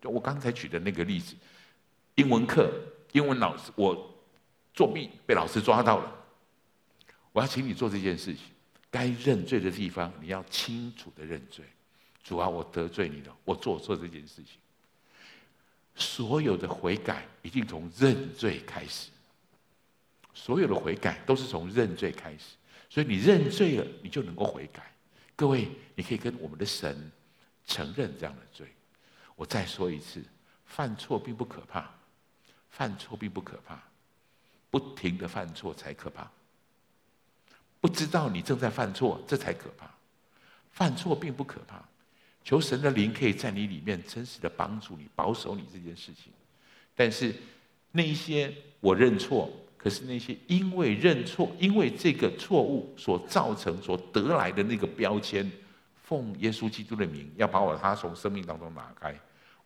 [0.00, 1.34] 就我刚才举的那个例子，
[2.16, 2.70] 英文课，
[3.12, 4.14] 英文老师，我
[4.74, 6.23] 作弊被老师抓到了。
[7.34, 8.44] 我要请你做这件事情，
[8.92, 11.64] 该认罪的地方，你要清楚的认罪。
[12.22, 14.56] 主啊，我得罪你了，我做错这件事情。
[15.96, 19.10] 所有的悔改一定从认罪开始，
[20.32, 22.54] 所有的悔改都是从认罪开始。
[22.88, 24.94] 所以你认罪了，你就能够悔改。
[25.34, 27.10] 各位，你可以跟我们的神
[27.66, 28.68] 承认这样的罪。
[29.34, 30.22] 我再说一次，
[30.66, 31.92] 犯错并不可怕，
[32.70, 33.82] 犯错并不可怕，
[34.70, 36.30] 不停的犯错才可怕。
[37.84, 39.86] 不知道你正在犯错，这才可怕。
[40.72, 41.86] 犯错并不可怕，
[42.42, 46.32] 求神的灵可以在你里面真实的帮助你，保守你这件事情。
[46.96, 47.36] 但是
[47.92, 55.52] 那一些我认错，可是那些因为认错，因为这个错误所造成所得来的那个标签。
[56.04, 59.14] 奉耶稣基督的名，要把我他从生命当中拿开。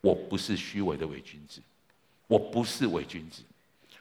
[0.01, 1.61] 我不是虚伪的伪君子，
[2.27, 3.45] 我不是伪君子，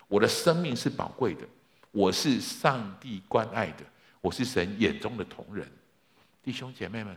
[0.07, 1.47] 我的生命是宝贵的，
[1.91, 3.83] 我是上帝关爱的，
[4.27, 5.65] 我是神眼中的同人。
[6.43, 7.15] 弟兄姐妹们，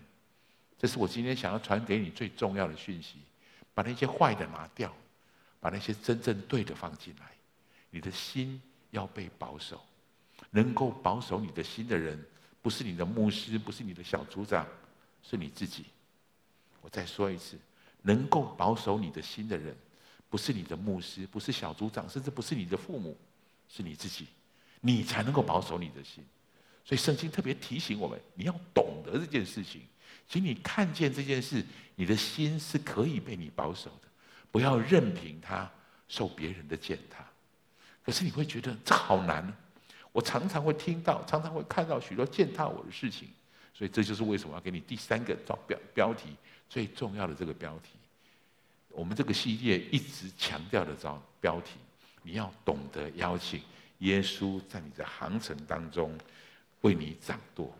[0.78, 3.16] 这是我今天想要传给你最重要的讯息：
[3.74, 4.94] 把那些坏的拿掉，
[5.58, 7.32] 把那些真正对的放进来。
[7.90, 9.84] 你的心要被保守，
[10.50, 12.16] 能够保守你的心的人，
[12.62, 14.64] 不是你的牧师，不是你的小组长。
[15.22, 15.86] 是你自己。
[16.80, 17.58] 我再说一次，
[18.02, 19.76] 能够保守你的心的人，
[20.28, 23.18] 不是你的牧师，不是小组长，甚至不是你的父母，
[23.68, 24.28] 是你自己，
[24.80, 26.24] 你才能够保守你的心。
[26.90, 29.82] 所以圣经特别提醒我们，你要懂得这件事情，
[30.26, 34.08] 请你看见这件事，你的心是可以被你保守的，
[34.50, 35.70] 不要任凭它
[36.08, 37.24] 受别人的践踏。
[38.04, 39.56] 可是你会觉得这好难，
[40.10, 43.28] 我常常会听到，常常会看到许多践踏我的事情。
[43.72, 46.30] 所以这就是为什么要给你第三个标标标题
[46.68, 47.90] 最重要的这个标题。
[48.88, 51.74] 我们这个系列一直强调的标标题，
[52.24, 53.62] 你要懂得邀请
[53.98, 56.18] 耶稣在你的航程当中
[56.82, 57.72] 为你掌舵，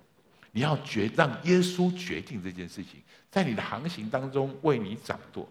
[0.53, 5.49] 你要决让耶稣决定这件事情，在你的航行当中为你掌舵。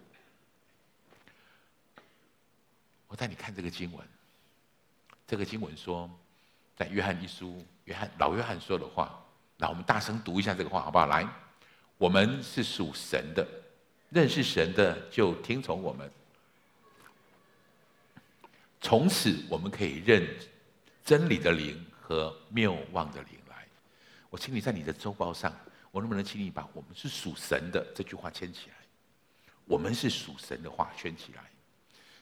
[3.08, 4.08] 我带你看这个经文，
[5.26, 6.10] 这个经文说，
[6.76, 9.20] 在约翰一书，约翰老约翰说的话。
[9.58, 11.08] 那我们大声读一下这个话，好不好？
[11.08, 11.28] 来，
[11.98, 13.46] 我们是属神的，
[14.10, 16.10] 认识神的就听从我们。
[18.80, 20.26] 从此，我们可以认
[21.04, 23.67] 真理的灵和谬妄的灵来。
[24.32, 25.56] 我请你在你的周报上，
[25.91, 28.76] 我能不能请你把“我们是属神的”这句话圈起来？
[29.65, 31.43] 我们是属神的话圈起来，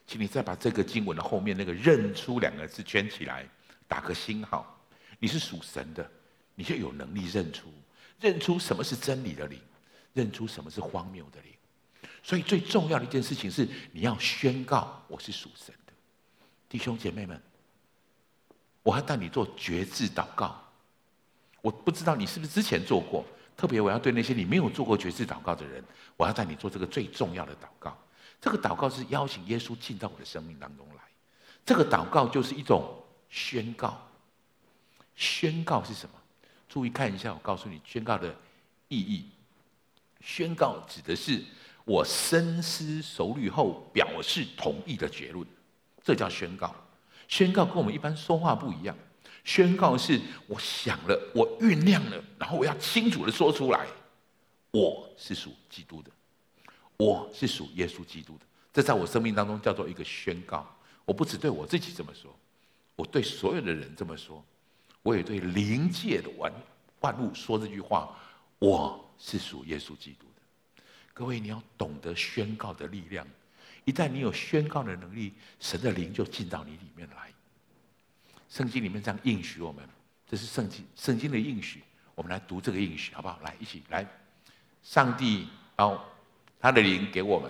[0.06, 3.48] 请你再把这个经文的后面那个“认出”两个字圈起来，
[3.88, 4.78] 打个星号。
[5.20, 6.12] 你是属神的。
[6.54, 7.72] 你就有能力认出，
[8.20, 9.62] 认出什么是真理的灵，
[10.14, 11.54] 认出什么是荒谬的灵。
[12.24, 15.94] 所以最重要的一件事情是，你要宣告我是属神的。
[16.68, 17.40] 弟兄姐妹们，
[18.88, 20.58] 我要带你做绝志祷告。
[21.62, 23.26] 我不知道你是不是之前做过，
[23.58, 25.84] 特别我要对那些你没有做过绝志祷告的人，
[26.16, 27.98] 我要带你做这个最重要的祷告。
[28.40, 31.02] 这个祷告是邀请耶稣进到我的生命当中来。
[31.66, 34.02] 这个祷告就是一种宣告。
[35.18, 36.16] 宣告是什么？
[36.70, 38.34] 注意看一下，我告诉你宣告的
[38.88, 39.30] 意义。
[40.22, 41.44] 宣告指的是
[41.84, 45.46] 我深思熟虑后表示同意的结论，
[46.02, 46.74] 这叫宣告。
[47.28, 48.96] 宣告跟我们一般说话不一样。
[49.44, 53.88] 宣告是我想了，我酝酿了，然后我要清楚的说出来，
[54.72, 56.12] 我是属基督的，
[56.98, 58.46] 我是属耶稣基督的。
[58.74, 60.70] 这在我生命当中叫做一个宣告。
[61.06, 62.36] 我不只对我自己这么说，
[62.98, 64.44] 我对所有的人这么说。
[65.02, 66.52] 我也对灵界的万
[67.00, 68.14] 万物说这句话：
[68.60, 70.84] 我是属耶稣基督的。
[71.14, 73.26] 各位，你要懂得宣告的力量。
[73.88, 77.32] 一旦你有宣告的能力，神的灵就进到你里面来。
[78.50, 79.82] 圣经里面这样应许我们，
[80.30, 81.82] 这是圣经圣经的应许。
[82.14, 83.40] 我们来读这个应许，好不好？
[83.46, 84.06] 来，一起来。
[84.84, 85.48] 上帝
[85.78, 86.04] 哦，
[86.60, 87.50] 他的灵给我们，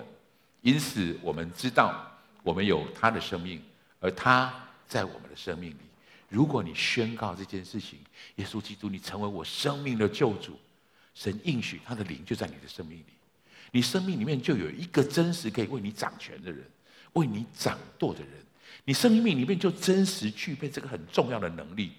[0.62, 2.08] 因此我们知道
[2.44, 3.60] 我们有他的生命，
[3.98, 4.54] 而他
[4.86, 5.80] 在我们的生命里。
[6.28, 7.98] 如果你宣告这件事情，
[8.36, 10.56] 耶稣基督，你成为我生命的救主，
[11.14, 13.06] 神应许他的灵就在你的生命里，
[13.72, 16.64] 你生命里面就有一个真实可以为你掌权的人，
[17.12, 18.32] 为你掌舵的人，
[18.84, 21.92] 你生命里面就真实具备这个很重要的能力，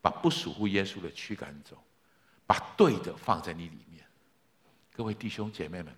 [0.00, 1.76] 把不属乎耶稣的驱赶走，
[2.46, 4.04] 把对的放在你里面。
[4.94, 5.94] 各位弟兄姐妹们，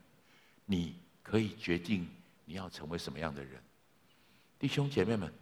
[0.64, 2.08] 你可以决定
[2.44, 3.60] 你要成为什么样的人。
[4.58, 5.32] 弟兄姐妹们，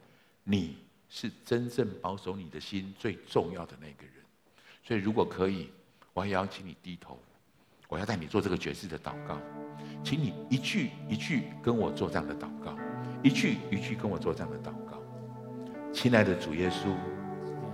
[0.45, 0.77] 你。
[1.11, 4.15] 是真正保守你的心最重要的那个人，
[4.83, 5.71] 所以如果可以，
[6.13, 7.23] 我要邀请你低头，
[7.89, 9.39] 我要带你做这个爵士的祷告，
[10.03, 12.77] 请你一句一句跟我做这样的祷告，
[13.23, 15.01] 一句一句跟我做这样的祷告。
[15.93, 16.95] 亲爱的主耶稣，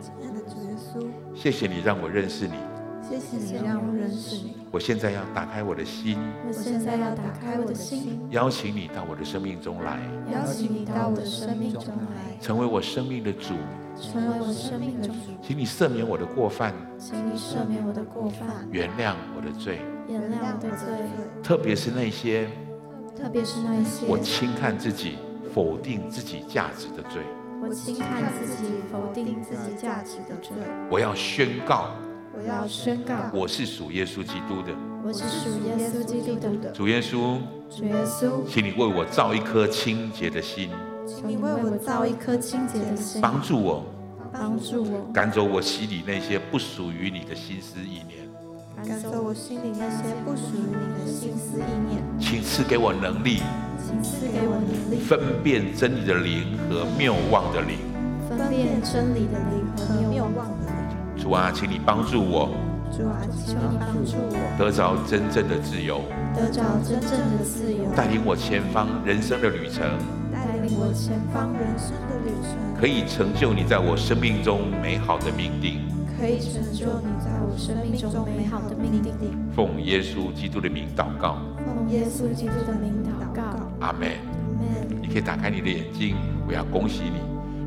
[0.01, 2.70] 亲爱的主耶稣，谢谢你让我认识你。
[3.18, 4.57] 谢谢你让我认识你。
[4.70, 6.16] 我现在要打开我的心。
[6.46, 8.20] 我现在要打开我的心。
[8.31, 9.99] 邀请你到我的生命中来。
[10.33, 12.38] 邀请你到我的生命中来。
[12.40, 13.55] 成为我生命的主。
[14.01, 15.14] 成为我生命的主。
[15.42, 16.73] 请你赦免我的过犯。
[16.99, 18.49] 请你赦免我的过犯。
[18.70, 19.81] 原谅我的罪。
[20.09, 20.88] 原谅我的罪。
[21.42, 22.49] 特别是那些。
[23.16, 24.07] 特别是那些。
[24.07, 25.18] 我轻看自己，
[25.53, 27.23] 否定自己价值的罪。
[27.61, 30.57] 我轻看自己，否定自己价值的罪。
[30.88, 31.90] 我要宣告。
[32.42, 34.72] 我要宣告，我是属耶稣基督的。
[35.05, 36.70] 我是属耶稣基督的。
[36.70, 37.37] 主耶稣，
[37.68, 40.70] 主耶稣，请你为我造一颗清洁的心。
[41.07, 43.20] 请你为我造一颗清洁的心。
[43.20, 43.85] 帮助我，
[44.33, 48.26] 帮助我，赶走我心里那些不属于你的心思意念。
[48.88, 52.03] 赶走我心里那些不属于你的心思意念。
[52.18, 53.42] 请赐给我能力，
[53.87, 57.76] 请赐给我能力，分辨真理的灵和谬妄的灵。
[58.31, 60.60] 分辨真理的灵和谬妄。
[61.21, 62.49] 主啊，请你帮助我。
[62.91, 66.01] 主啊，求你帮助我得着真正的自由。
[66.35, 67.85] 得着真正的自由。
[67.95, 69.85] 带领我前方人生的旅程。
[70.33, 72.57] 带领我前方人生的旅程。
[72.81, 75.85] 可以成就你在我生命中美好的命定。
[76.19, 79.15] 可以成就你在我生命中美好的命定。
[79.55, 81.37] 奉耶稣基督的名祷告。
[81.59, 83.43] 奉耶稣基督的名祷告。
[83.81, 84.09] 阿门。
[84.09, 85.03] 阿门。
[85.03, 86.17] 你可以打开你的眼睛，
[86.49, 87.21] 我要恭喜你。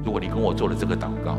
[0.03, 1.37] 如果你跟我做了这个祷告。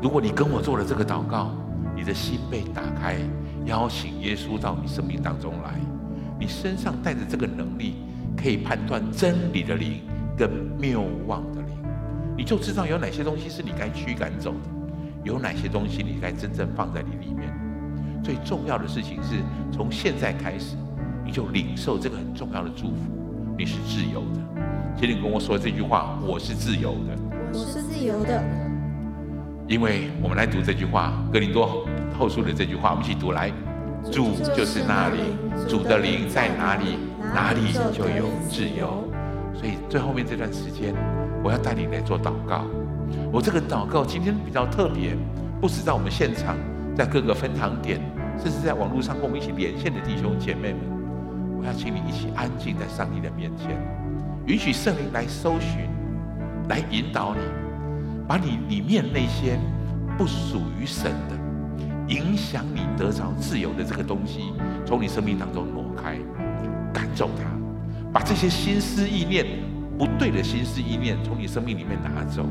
[0.00, 1.50] 如果你跟我做了这个祷告，
[1.96, 3.16] 你的心被打开，
[3.64, 5.74] 邀请耶稣到你生命当中来，
[6.38, 7.96] 你身上带着这个能力，
[8.36, 10.00] 可以判断真理的灵
[10.36, 11.76] 跟谬妄的灵，
[12.36, 14.70] 你就知道有哪些东西是你该驱赶走的，
[15.24, 17.52] 有哪些东西你该真正放在你里面。
[18.22, 19.34] 最重要的事情是
[19.72, 20.76] 从现在开始，
[21.24, 23.00] 你就领受这个很重要的祝福，
[23.58, 24.62] 你是自由的。
[24.96, 27.18] 请你跟我说这句话：我是自由的。
[27.52, 28.67] 我是自由的。
[29.68, 31.86] 因为我们来读这句话，《哥林多
[32.18, 33.52] 后书》的这句话，我们一起读来。
[34.10, 35.18] 主就是那里，
[35.68, 36.96] 主的灵在哪里，
[37.34, 37.60] 哪里
[37.92, 39.04] 就有自由。
[39.52, 40.94] 所以最后面这段时间，
[41.44, 42.64] 我要带你来做祷告。
[43.30, 45.14] 我这个祷告今天比较特别，
[45.60, 46.56] 不止在我们现场，
[46.96, 48.00] 在各个分堂点，
[48.42, 50.80] 甚至在网络上跟我们一起连线的弟兄姐妹们，
[51.60, 53.76] 我要请你一起安静在上帝的面前，
[54.46, 55.90] 允许圣灵来搜寻，
[56.70, 57.67] 来引导你。
[58.28, 59.58] 把你里面那些
[60.18, 64.52] 不属于神的、影响你得着自由的这个东西，
[64.84, 66.18] 从你生命当中挪开，
[66.92, 67.44] 赶走它；
[68.12, 69.46] 把这些心思意念
[69.98, 72.44] 不对的心思意念从你生命里面拿走，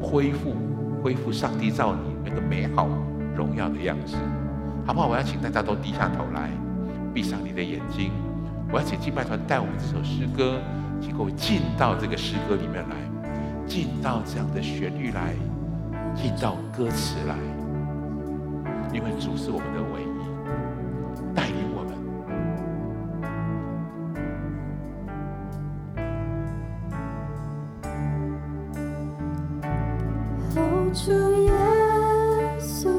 [0.00, 0.56] 恢复、
[1.02, 2.88] 恢复上帝造你那个美好
[3.36, 4.16] 荣耀的样子。
[4.86, 5.08] 好不好？
[5.08, 6.50] 我要请大家都低下头来，
[7.12, 8.10] 闭上你的眼睛。
[8.72, 10.58] 我要请敬拜团带我们这首诗歌，
[11.02, 12.96] 请各位进到这个诗歌里面来，
[13.66, 15.34] 进到这样的旋律来，
[16.14, 17.36] 进到歌词来，
[18.92, 20.04] 因为主是我们的唯一，
[21.34, 21.92] 带领我们。
[30.94, 31.10] 主
[31.44, 31.50] 耶
[32.60, 32.90] 稣，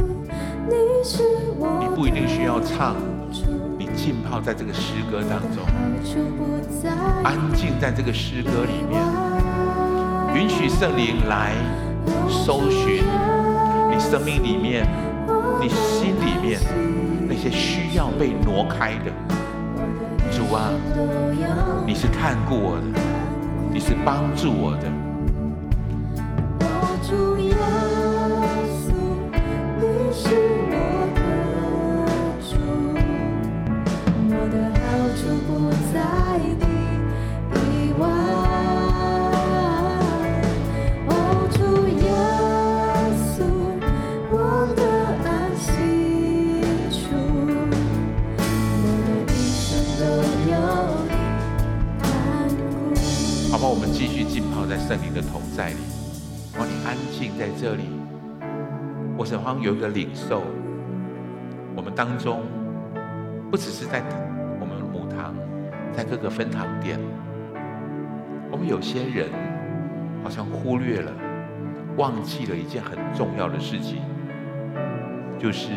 [0.67, 1.23] 你是
[1.59, 1.77] 我。
[1.79, 2.95] 你不一定需要唱，
[3.77, 5.63] 你浸泡在这个诗歌当中，
[7.23, 8.99] 安静在这个诗歌里面，
[10.35, 11.53] 允许圣灵来
[12.27, 13.03] 搜寻
[13.91, 14.87] 你生命里面、
[15.61, 16.59] 你心里面
[17.27, 19.11] 那些需要被挪开的。
[20.31, 20.71] 主啊，
[21.85, 22.99] 你是看顾我的，
[23.71, 24.91] 你是帮助我的。
[54.85, 55.77] 圣灵的同在里，
[56.53, 57.83] 让你安静在这里。
[59.17, 60.41] 我想好像有一个领受，
[61.73, 62.41] 我们当中
[63.49, 64.03] 不只是在
[64.59, 65.33] 我们母堂，
[65.93, 66.99] 在各个分堂点，
[68.51, 69.29] 我们有些人
[70.21, 71.13] 好像忽略了、
[71.95, 74.01] 忘记了一件很重要的事情，
[75.39, 75.71] 就是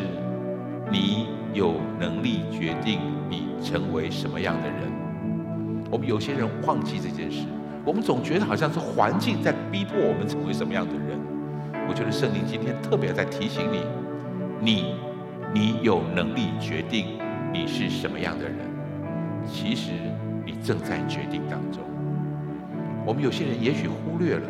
[0.91, 2.99] 你有能力决定
[3.31, 4.79] 你成为什么样的人。
[5.93, 7.47] 我们有些人忘记这件事。
[7.87, 11.17] 我们总觉得好像是环境在逼迫我们成为什么样的人。
[11.89, 13.85] 我觉得圣灵今天特别在提醒你，
[14.61, 14.95] 你，
[15.55, 17.17] 你有能力决定
[17.53, 18.57] 你是什么样的人。
[19.47, 19.93] 其实
[20.45, 21.81] 你正在决定当中。
[23.07, 24.49] 我们有些人也许忽略了，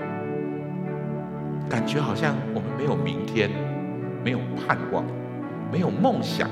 [1.69, 3.51] 感觉好像我们没有明天，
[4.25, 5.05] 没有盼望，
[5.71, 6.49] 没有梦想。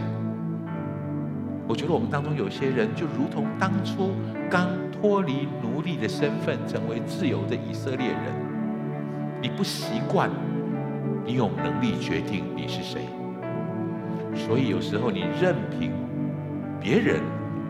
[1.67, 4.13] 我觉得我们当中有些人就如同当初
[4.51, 8.21] 刚脱离奴隶的身份，成为自由的以色列人。
[9.41, 10.31] 你不习惯，
[11.25, 13.03] 你有能力决定你是谁，
[14.35, 15.91] 所以有时候你任凭
[16.81, 17.21] 别人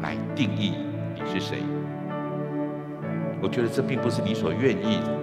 [0.02, 0.74] 来定义
[1.14, 1.58] 你是谁。
[3.40, 5.18] 我觉得这并不是你所愿意的，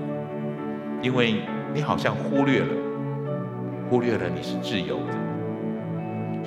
[1.02, 1.42] 因为
[1.74, 2.74] 你好像忽略了，
[3.90, 5.21] 忽略了你是自由的。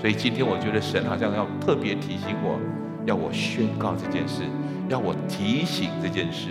[0.05, 2.61] 所以今天我觉得神好像要特别提醒我，
[3.07, 4.43] 要我宣告这件事，
[4.87, 6.51] 要我提醒这件事。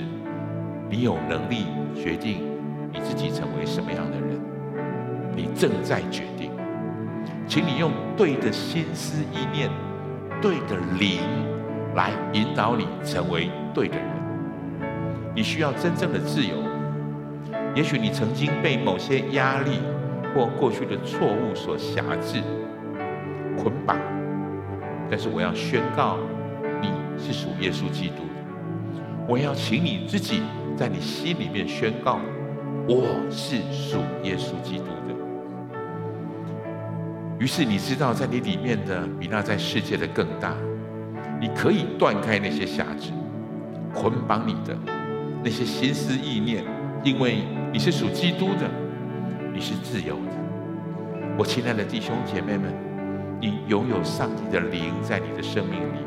[0.89, 2.41] 你有能力决定
[2.91, 4.41] 你自己成为什么样的人，
[5.35, 6.49] 你正在决定。
[7.47, 9.69] 请你用对的心思意念、
[10.41, 11.19] 对的灵
[11.93, 14.07] 来引导你成为对的人。
[15.35, 16.55] 你需要真正的自由。
[17.75, 19.73] 也许你曾经被某些压力
[20.33, 22.41] 或过去的错误所辖制。
[23.57, 23.97] 捆绑，
[25.09, 26.17] 但是我要宣告，
[26.81, 28.29] 你是属耶稣基督的。
[29.27, 30.41] 我要请你自己
[30.75, 32.19] 在你心里面宣告，
[32.87, 35.13] 我是属耶稣基督的。
[37.39, 40.53] 于是你知道，在你里面的比那在世界的更大。
[41.39, 43.11] 你可以断开那些辖制，
[43.93, 44.77] 捆绑你的
[45.43, 46.63] 那些心思意念，
[47.03, 48.69] 因为你是属基督的，
[49.53, 50.31] 你是自由的。
[51.37, 52.92] 我亲爱的弟兄姐妹们。
[53.43, 55.97] 你拥有上帝的灵在你的生命里，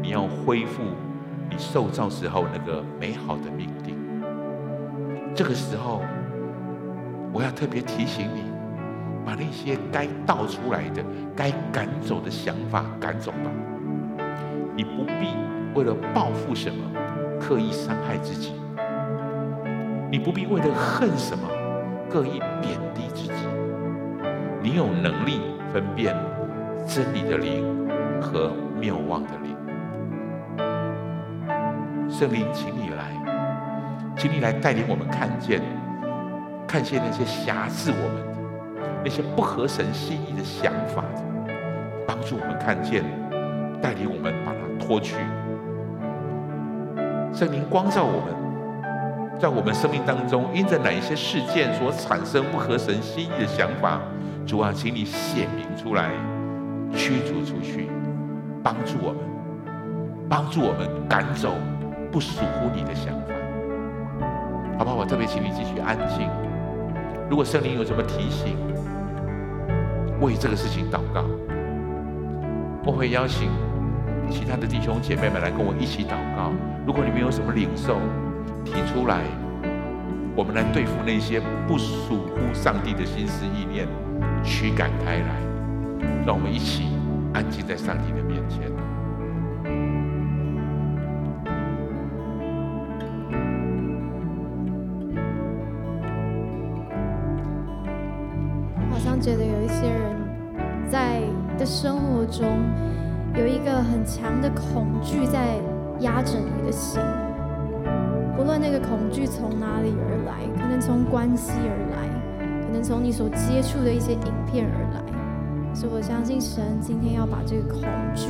[0.00, 0.80] 你要恢复
[1.50, 3.94] 你受造时候那个美好的命定。
[5.34, 6.00] 这个时候，
[7.34, 8.44] 我要特别提醒你，
[9.26, 11.04] 把那些该倒出来的、
[11.36, 13.50] 该赶走的想法赶走吧。
[14.74, 15.36] 你不必
[15.74, 16.78] 为了报复什么
[17.38, 18.54] 刻意伤害自己，
[20.10, 21.46] 你不必为了恨什么
[22.08, 23.34] 刻意贬低自己。
[24.62, 25.40] 你有能力
[25.74, 26.16] 分辨。
[26.88, 27.86] 真理的灵
[28.18, 29.54] 和谬妄的灵，
[32.08, 33.12] 圣灵，请你来，
[34.16, 35.60] 请你来带领我们看见，
[36.66, 41.04] 看见那些辖制我们的、那些不合神心意的想法，
[42.06, 43.04] 帮助我们看见，
[43.82, 45.16] 带领我们把它脱去。
[47.34, 54.00] 圣灵光照我们，在我们生命当中，因着哪一些事件所产生不合神心意的想法，
[54.46, 56.10] 主啊，请你显明出来。
[56.94, 57.88] 驱逐出去，
[58.62, 59.20] 帮助我们，
[60.28, 61.54] 帮助我们赶走
[62.10, 63.34] 不属乎你的想法，
[64.78, 64.96] 好不好？
[64.96, 66.28] 我特别请你继续安静。
[67.30, 68.56] 如果圣灵有什么提醒，
[70.20, 71.24] 为这个事情祷告，
[72.84, 73.50] 我会邀请
[74.30, 76.50] 其他的弟兄姐妹们来跟我一起祷告。
[76.86, 77.98] 如果你们有什么领受，
[78.64, 79.20] 提出来，
[80.34, 83.86] 我们来对付那些不属乎上帝的心思意念，
[84.42, 85.47] 驱赶开来。
[86.26, 86.84] 让我们一起
[87.32, 88.70] 安静在上帝的面前。
[98.90, 100.16] 好像觉得有一些人
[100.88, 101.20] 在
[101.56, 102.46] 的生活中
[103.36, 105.56] 有一个很强的恐惧在
[106.00, 107.00] 压着你的心，
[108.36, 112.08] 不论那个恐惧从哪里而来，可能从关系而来，
[112.66, 115.00] 可能从你所接触的一些影片而来，
[115.78, 118.26] 所以我相信神今天要把这个恐惧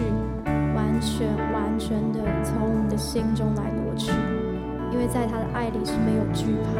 [0.76, 4.12] 完全完全的从我们的心中来挪去，
[4.92, 6.76] 因为在他的爱里是没有惧怕，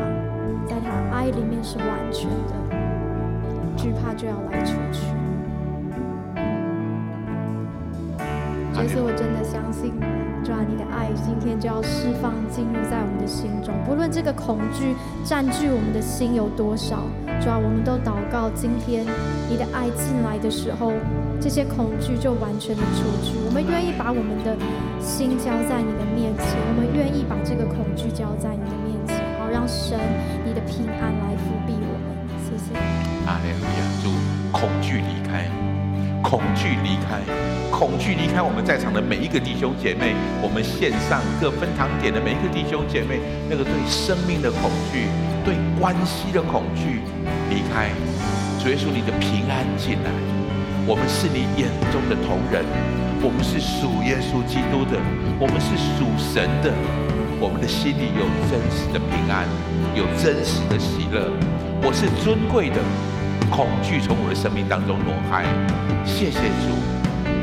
[0.69, 2.53] 在他的爱里面是完全的，
[3.79, 5.07] 惧怕就要来除去。
[8.75, 9.95] 这次我真的相信，
[10.45, 13.73] 主啊，你的爱今天就要释放进入在我们的心中。
[13.87, 14.95] 不论这个恐惧
[15.25, 17.05] 占据我们的心有多少，
[17.41, 19.07] 主啊，我们都祷告，今天
[19.49, 20.92] 你的爱进来的时候，
[21.40, 23.32] 这些恐惧就完全的出去。
[23.46, 24.55] 我们愿意把我们的
[25.01, 29.99] 心交在你的面前，我们愿意把这个恐惧交在你的面前，好让神
[30.44, 32.05] 你的平安来覆庇我们。
[32.44, 32.76] 谢谢。
[33.26, 33.49] 阿门。
[34.03, 34.11] 主，
[34.53, 35.49] 恐惧离开，
[36.22, 37.18] 恐惧离开。
[37.70, 45.09] 恐惧离开我们在场的每一个弟兄姐妹，我们线上各分堂点的每一个弟兄姐妹，那个对生命的恐惧、
[45.44, 47.01] 对关系的恐惧
[47.49, 47.90] 离开。
[48.59, 50.11] 主耶稣，你的平安进来。
[50.85, 52.65] 我们是你眼中的同人，
[53.23, 54.99] 我们是属耶稣基督的，
[55.39, 56.73] 我们是属神的。
[57.41, 59.47] 我们的心里有真实的平安，
[59.95, 61.31] 有真实的喜乐。
[61.81, 62.83] 我是尊贵的，
[63.49, 65.45] 恐惧从我的生命当中挪开。
[66.05, 66.75] 谢谢主。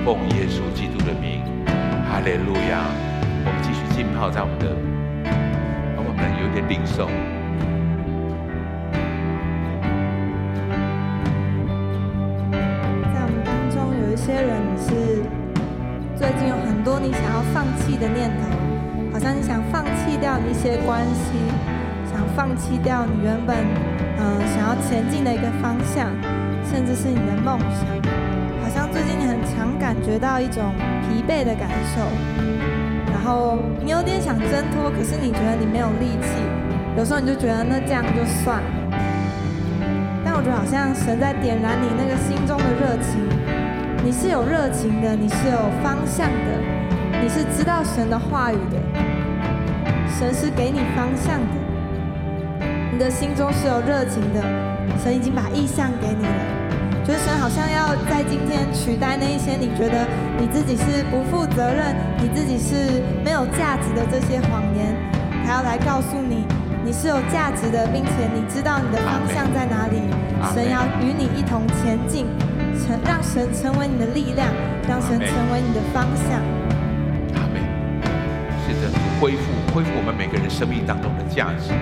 [0.03, 1.41] 奉耶稣基督的名，
[2.05, 2.83] 哈利路亚！
[3.45, 4.67] 我们继续浸泡在我们的，
[5.97, 7.09] 我们有点领受。
[14.25, 15.21] 些人是
[16.17, 18.49] 最近有很多你想要放弃的念头，
[19.13, 21.37] 好像你想放弃掉一些关系，
[22.11, 23.55] 想放弃掉你原本
[24.17, 26.09] 嗯、想要前进的一个方向，
[26.65, 27.85] 甚至是你的梦想。
[28.63, 30.73] 好像最近你很常感觉到一种
[31.03, 32.01] 疲惫的感受，
[33.13, 36.41] 然后你有点想挣脱，可是你觉得你没有力气，
[36.97, 38.97] 有时候你就觉得那这样就算了。
[40.23, 43.21] 但我觉得好像神在点燃你那个心中的热情，
[44.05, 46.61] 你是有热情的，你是有方向的，
[47.23, 48.77] 你是知道神的话语的，
[50.07, 54.39] 神是给你方向的，你的心中是有热情的，
[55.03, 57.03] 神已经把意向给你了。
[57.03, 60.05] 觉得神好像要在今天取代那一些你觉得
[60.39, 64.95] 你自己是不负责任、你自己是没有价值的这些谎言，
[65.43, 66.45] 还要来告诉你
[66.85, 69.97] 你是有价值的，并且你知道你的方向在哪里。
[70.53, 72.27] 神要与你一同前进，
[72.85, 74.47] 成让神成为你的力量，
[74.87, 76.39] 让神成为你的方向。
[77.33, 77.57] 阿门。
[78.61, 81.73] 是的，恢复恢复我们每个人生命当中的价值。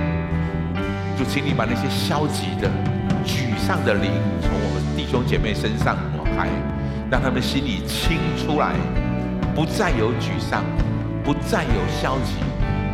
[1.20, 2.70] 就请你把那些消极的、
[3.26, 4.84] 沮丧的灵从我们。
[4.96, 6.48] 弟兄姐妹身上挪开，
[7.12, 8.74] 让他们心里清出来，
[9.54, 10.64] 不再有沮丧，
[11.24, 12.36] 不再有消极，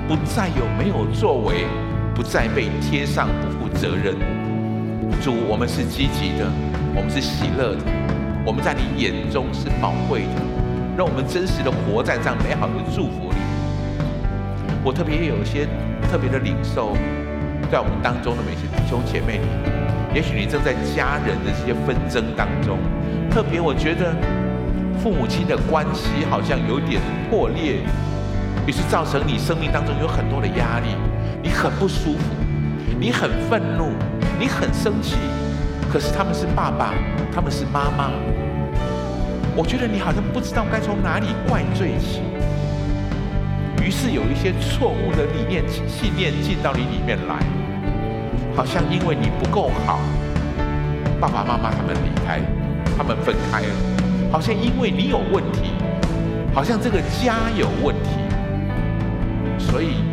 [0.08, 1.66] 不再有没有作为，
[2.16, 4.16] 不再被贴上不负责任。
[5.22, 6.50] 主，我们是积极的，
[7.00, 7.82] 我们是喜乐的，
[8.46, 10.36] 我们在你眼中是宝贵的，
[10.98, 13.38] 让我们真实的活在这样美好的祝福里。
[14.84, 15.66] 我特别有一些
[16.12, 16.92] 特别的领受，
[17.72, 19.40] 在我们当中的每些弟兄姐妹。
[20.14, 22.78] 也许你正在家人的这些纷争当中，
[23.32, 24.12] 特别我觉得
[25.02, 27.80] 父母亲的关系好像有点破裂，
[28.68, 30.92] 于是造成你生命当中有很多的压力，
[31.42, 32.36] 你很不舒服，
[33.00, 33.88] 你很愤怒，
[34.38, 35.16] 你很生气，
[35.92, 36.94] 可是他们是爸爸，
[37.34, 38.12] 他们是妈妈，
[39.56, 42.22] 我觉得你好像不知道该从哪里怪罪起，
[43.84, 47.40] 于是有一些错误的理念、信念进到你里面来。
[48.56, 50.00] 好像因为你不够好，
[51.20, 52.40] 爸爸妈妈他们离开，
[52.96, 53.68] 他们分开了。
[54.32, 55.72] 好像因为你有问题，
[56.54, 58.12] 好像这个家有问题，
[59.58, 60.04] 所以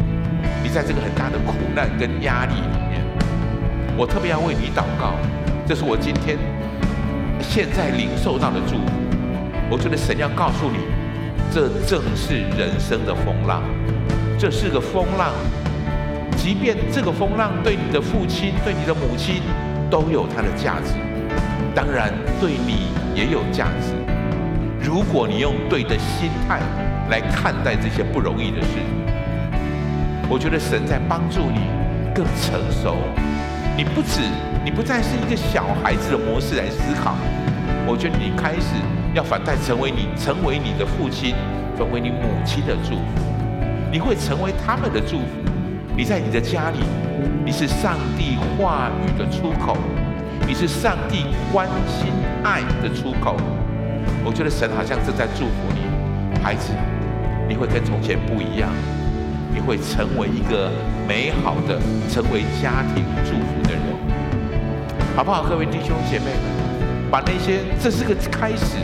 [0.63, 3.05] 你在这个很大的苦难跟压力里面。
[3.99, 5.13] 我特别要为你祷告，
[5.67, 6.39] 这是我今天
[7.41, 8.93] 现在领受到的祝福。
[9.69, 10.79] 我觉得神要告诉你，
[11.51, 13.65] 这正是人生的风浪，
[14.39, 15.33] 这是个风浪。
[16.37, 19.43] 即便这个风浪对你的父亲、对你的母亲
[19.91, 20.95] 都有它的价值，
[21.75, 23.93] 当然对你也有价值。
[24.81, 26.61] 如果你用对的心态
[27.11, 28.79] 来看待这些不容易的事，
[30.29, 31.59] 我觉得神在帮助你
[32.15, 32.99] 更成熟。
[33.77, 34.21] 你不止，
[34.67, 37.15] 你不再是一个小孩子的模式来思考。
[37.87, 38.75] 我觉得你开始
[39.15, 41.37] 要反带成为你，成为你的父亲，
[41.79, 43.31] 成为你母亲的祝福。
[43.93, 45.27] 你会成为他们的祝福。
[45.97, 46.81] 你在你的家里，
[47.45, 49.77] 你是上帝话语的出口，
[50.49, 52.11] 你是上帝关心
[52.43, 53.37] 爱的出口。
[54.25, 56.73] 我觉得神好像正在祝福你，孩子，
[57.49, 58.69] 你会跟从前不一样。
[59.55, 60.73] 你会成为一个
[61.07, 61.79] 美好的，
[62.11, 63.76] 成为家庭祝福的人，
[65.17, 65.43] 好不好？
[65.45, 68.77] 各位弟兄姐妹们，把那些这是个开始。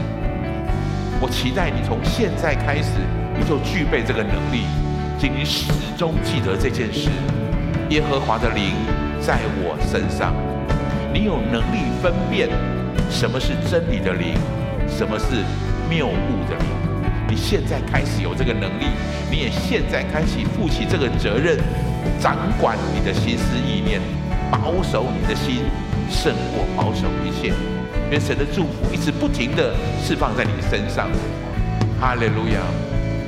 [1.21, 2.89] 我期待你从现在开始，
[3.39, 4.65] 你就具备这个能力，
[5.21, 7.11] 请你始终记得这件事：
[7.91, 8.73] 耶和华的灵
[9.21, 10.33] 在我身上，
[11.13, 12.49] 你有能力分辨
[13.11, 14.33] 什么是真理的灵，
[14.89, 15.45] 什么是
[15.91, 16.67] 谬误的灵。
[17.29, 18.87] 你现在开始有这个能力，
[19.31, 21.59] 你也现在开始负起这个责任，
[22.19, 24.01] 掌管你的心思意念，
[24.51, 25.61] 保守你的心，
[26.11, 27.53] 胜过保守一切。
[28.11, 31.09] 愿神的祝福一直不停地释放在你的身上。
[32.01, 32.61] 哈利路亚！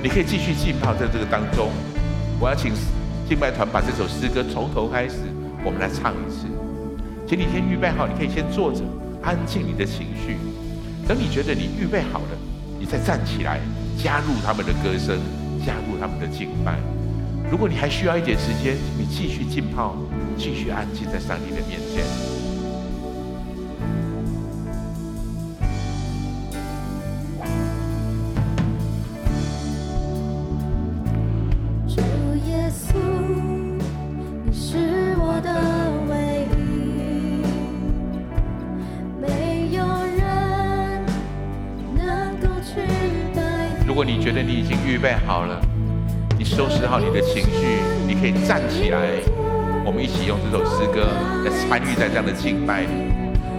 [0.02, 1.70] 你可以继续浸泡在这个当中。
[2.38, 2.72] 我要请
[3.26, 5.14] 敬拜团把这首诗歌从头开始，
[5.64, 6.46] 我们来唱一次。
[7.26, 8.82] 请你先预备好，你可以先坐着，
[9.22, 10.36] 安静你的情绪。
[11.08, 12.36] 等你觉得你预备好了，
[12.78, 13.60] 你再站起来。
[13.96, 15.18] 加入他们的歌声，
[15.64, 16.76] 加入他们的敬拜。
[17.50, 19.96] 如果你还需要一点时间，你继续浸泡，
[20.36, 22.04] 继续安静在上帝的面前。
[51.74, 52.86] 参与在这样的敬拜里。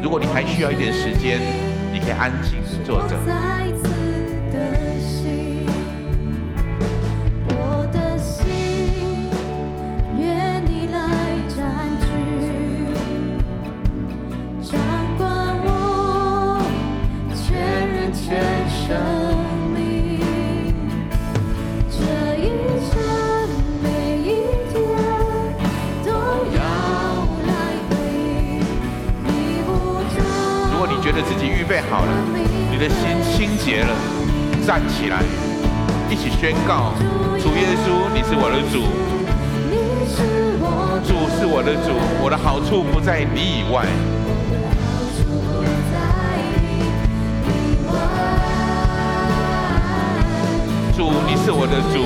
[0.02, 1.38] 如果你还需要一点时间，
[1.92, 3.55] 你可以安静坐着。
[36.46, 36.94] 宣告：
[37.42, 38.86] 主耶稣，你是我的主，
[41.04, 41.90] 主是我的主，
[42.24, 43.88] 我的好处不在你以外。
[50.96, 52.06] 主，你是我的主，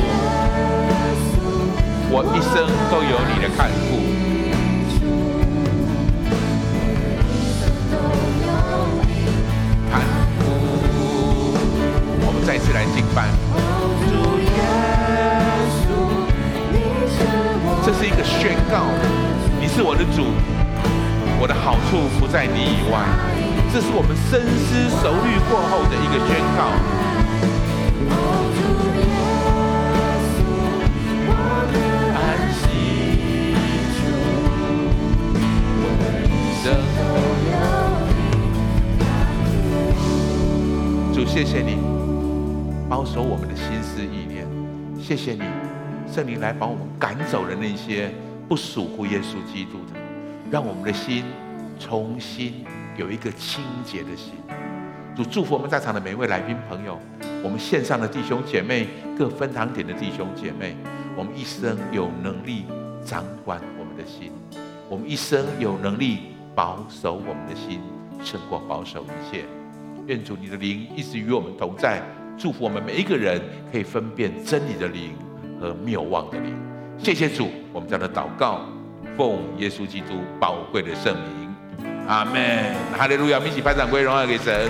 [2.09, 3.99] 我一生都有你的看顾。
[12.47, 13.27] 再次来敬拜，
[17.99, 18.85] 是一个宣告，
[19.59, 20.23] 你是我的主，
[21.37, 23.03] 我的好处不在你以外，
[23.73, 26.71] 这是我们深思熟虑过后的一个宣告。
[41.13, 41.77] 主谢谢你。
[42.89, 44.47] 保守我们的心思意念，
[44.97, 45.41] 谢谢你，
[46.19, 48.11] 圣灵来帮我们赶走的那些
[48.49, 49.97] 不属乎耶稣基督的，
[50.51, 51.23] 让我们的心
[51.79, 52.65] 重新
[52.97, 54.33] 有一个清洁的心。
[55.15, 56.99] 主祝福我们在场的每一位来宾朋友，
[57.41, 60.75] 我们线上的弟兄姐妹，各分堂点的弟兄姐妹，
[61.15, 62.65] 我们一生有能力
[63.05, 64.29] 掌管我们的心，
[64.89, 66.17] 我们一生有能力
[66.53, 67.79] 保守我们的心，
[68.25, 69.45] 胜过保守一切。
[70.07, 72.03] 愿主你的灵一直与我们同在。
[72.37, 73.41] 祝福我们每一个人
[73.71, 75.11] 可以分辨真理的灵
[75.59, 76.55] 和谬望的灵。
[76.97, 78.61] 谢谢主，我们这样的祷告，
[79.17, 81.55] 奉耶稣基督宝贵的圣名，
[82.07, 82.75] 阿门。
[82.97, 83.37] 哈利路亚！
[83.37, 84.69] 我们一起拍掌归荣耀给神。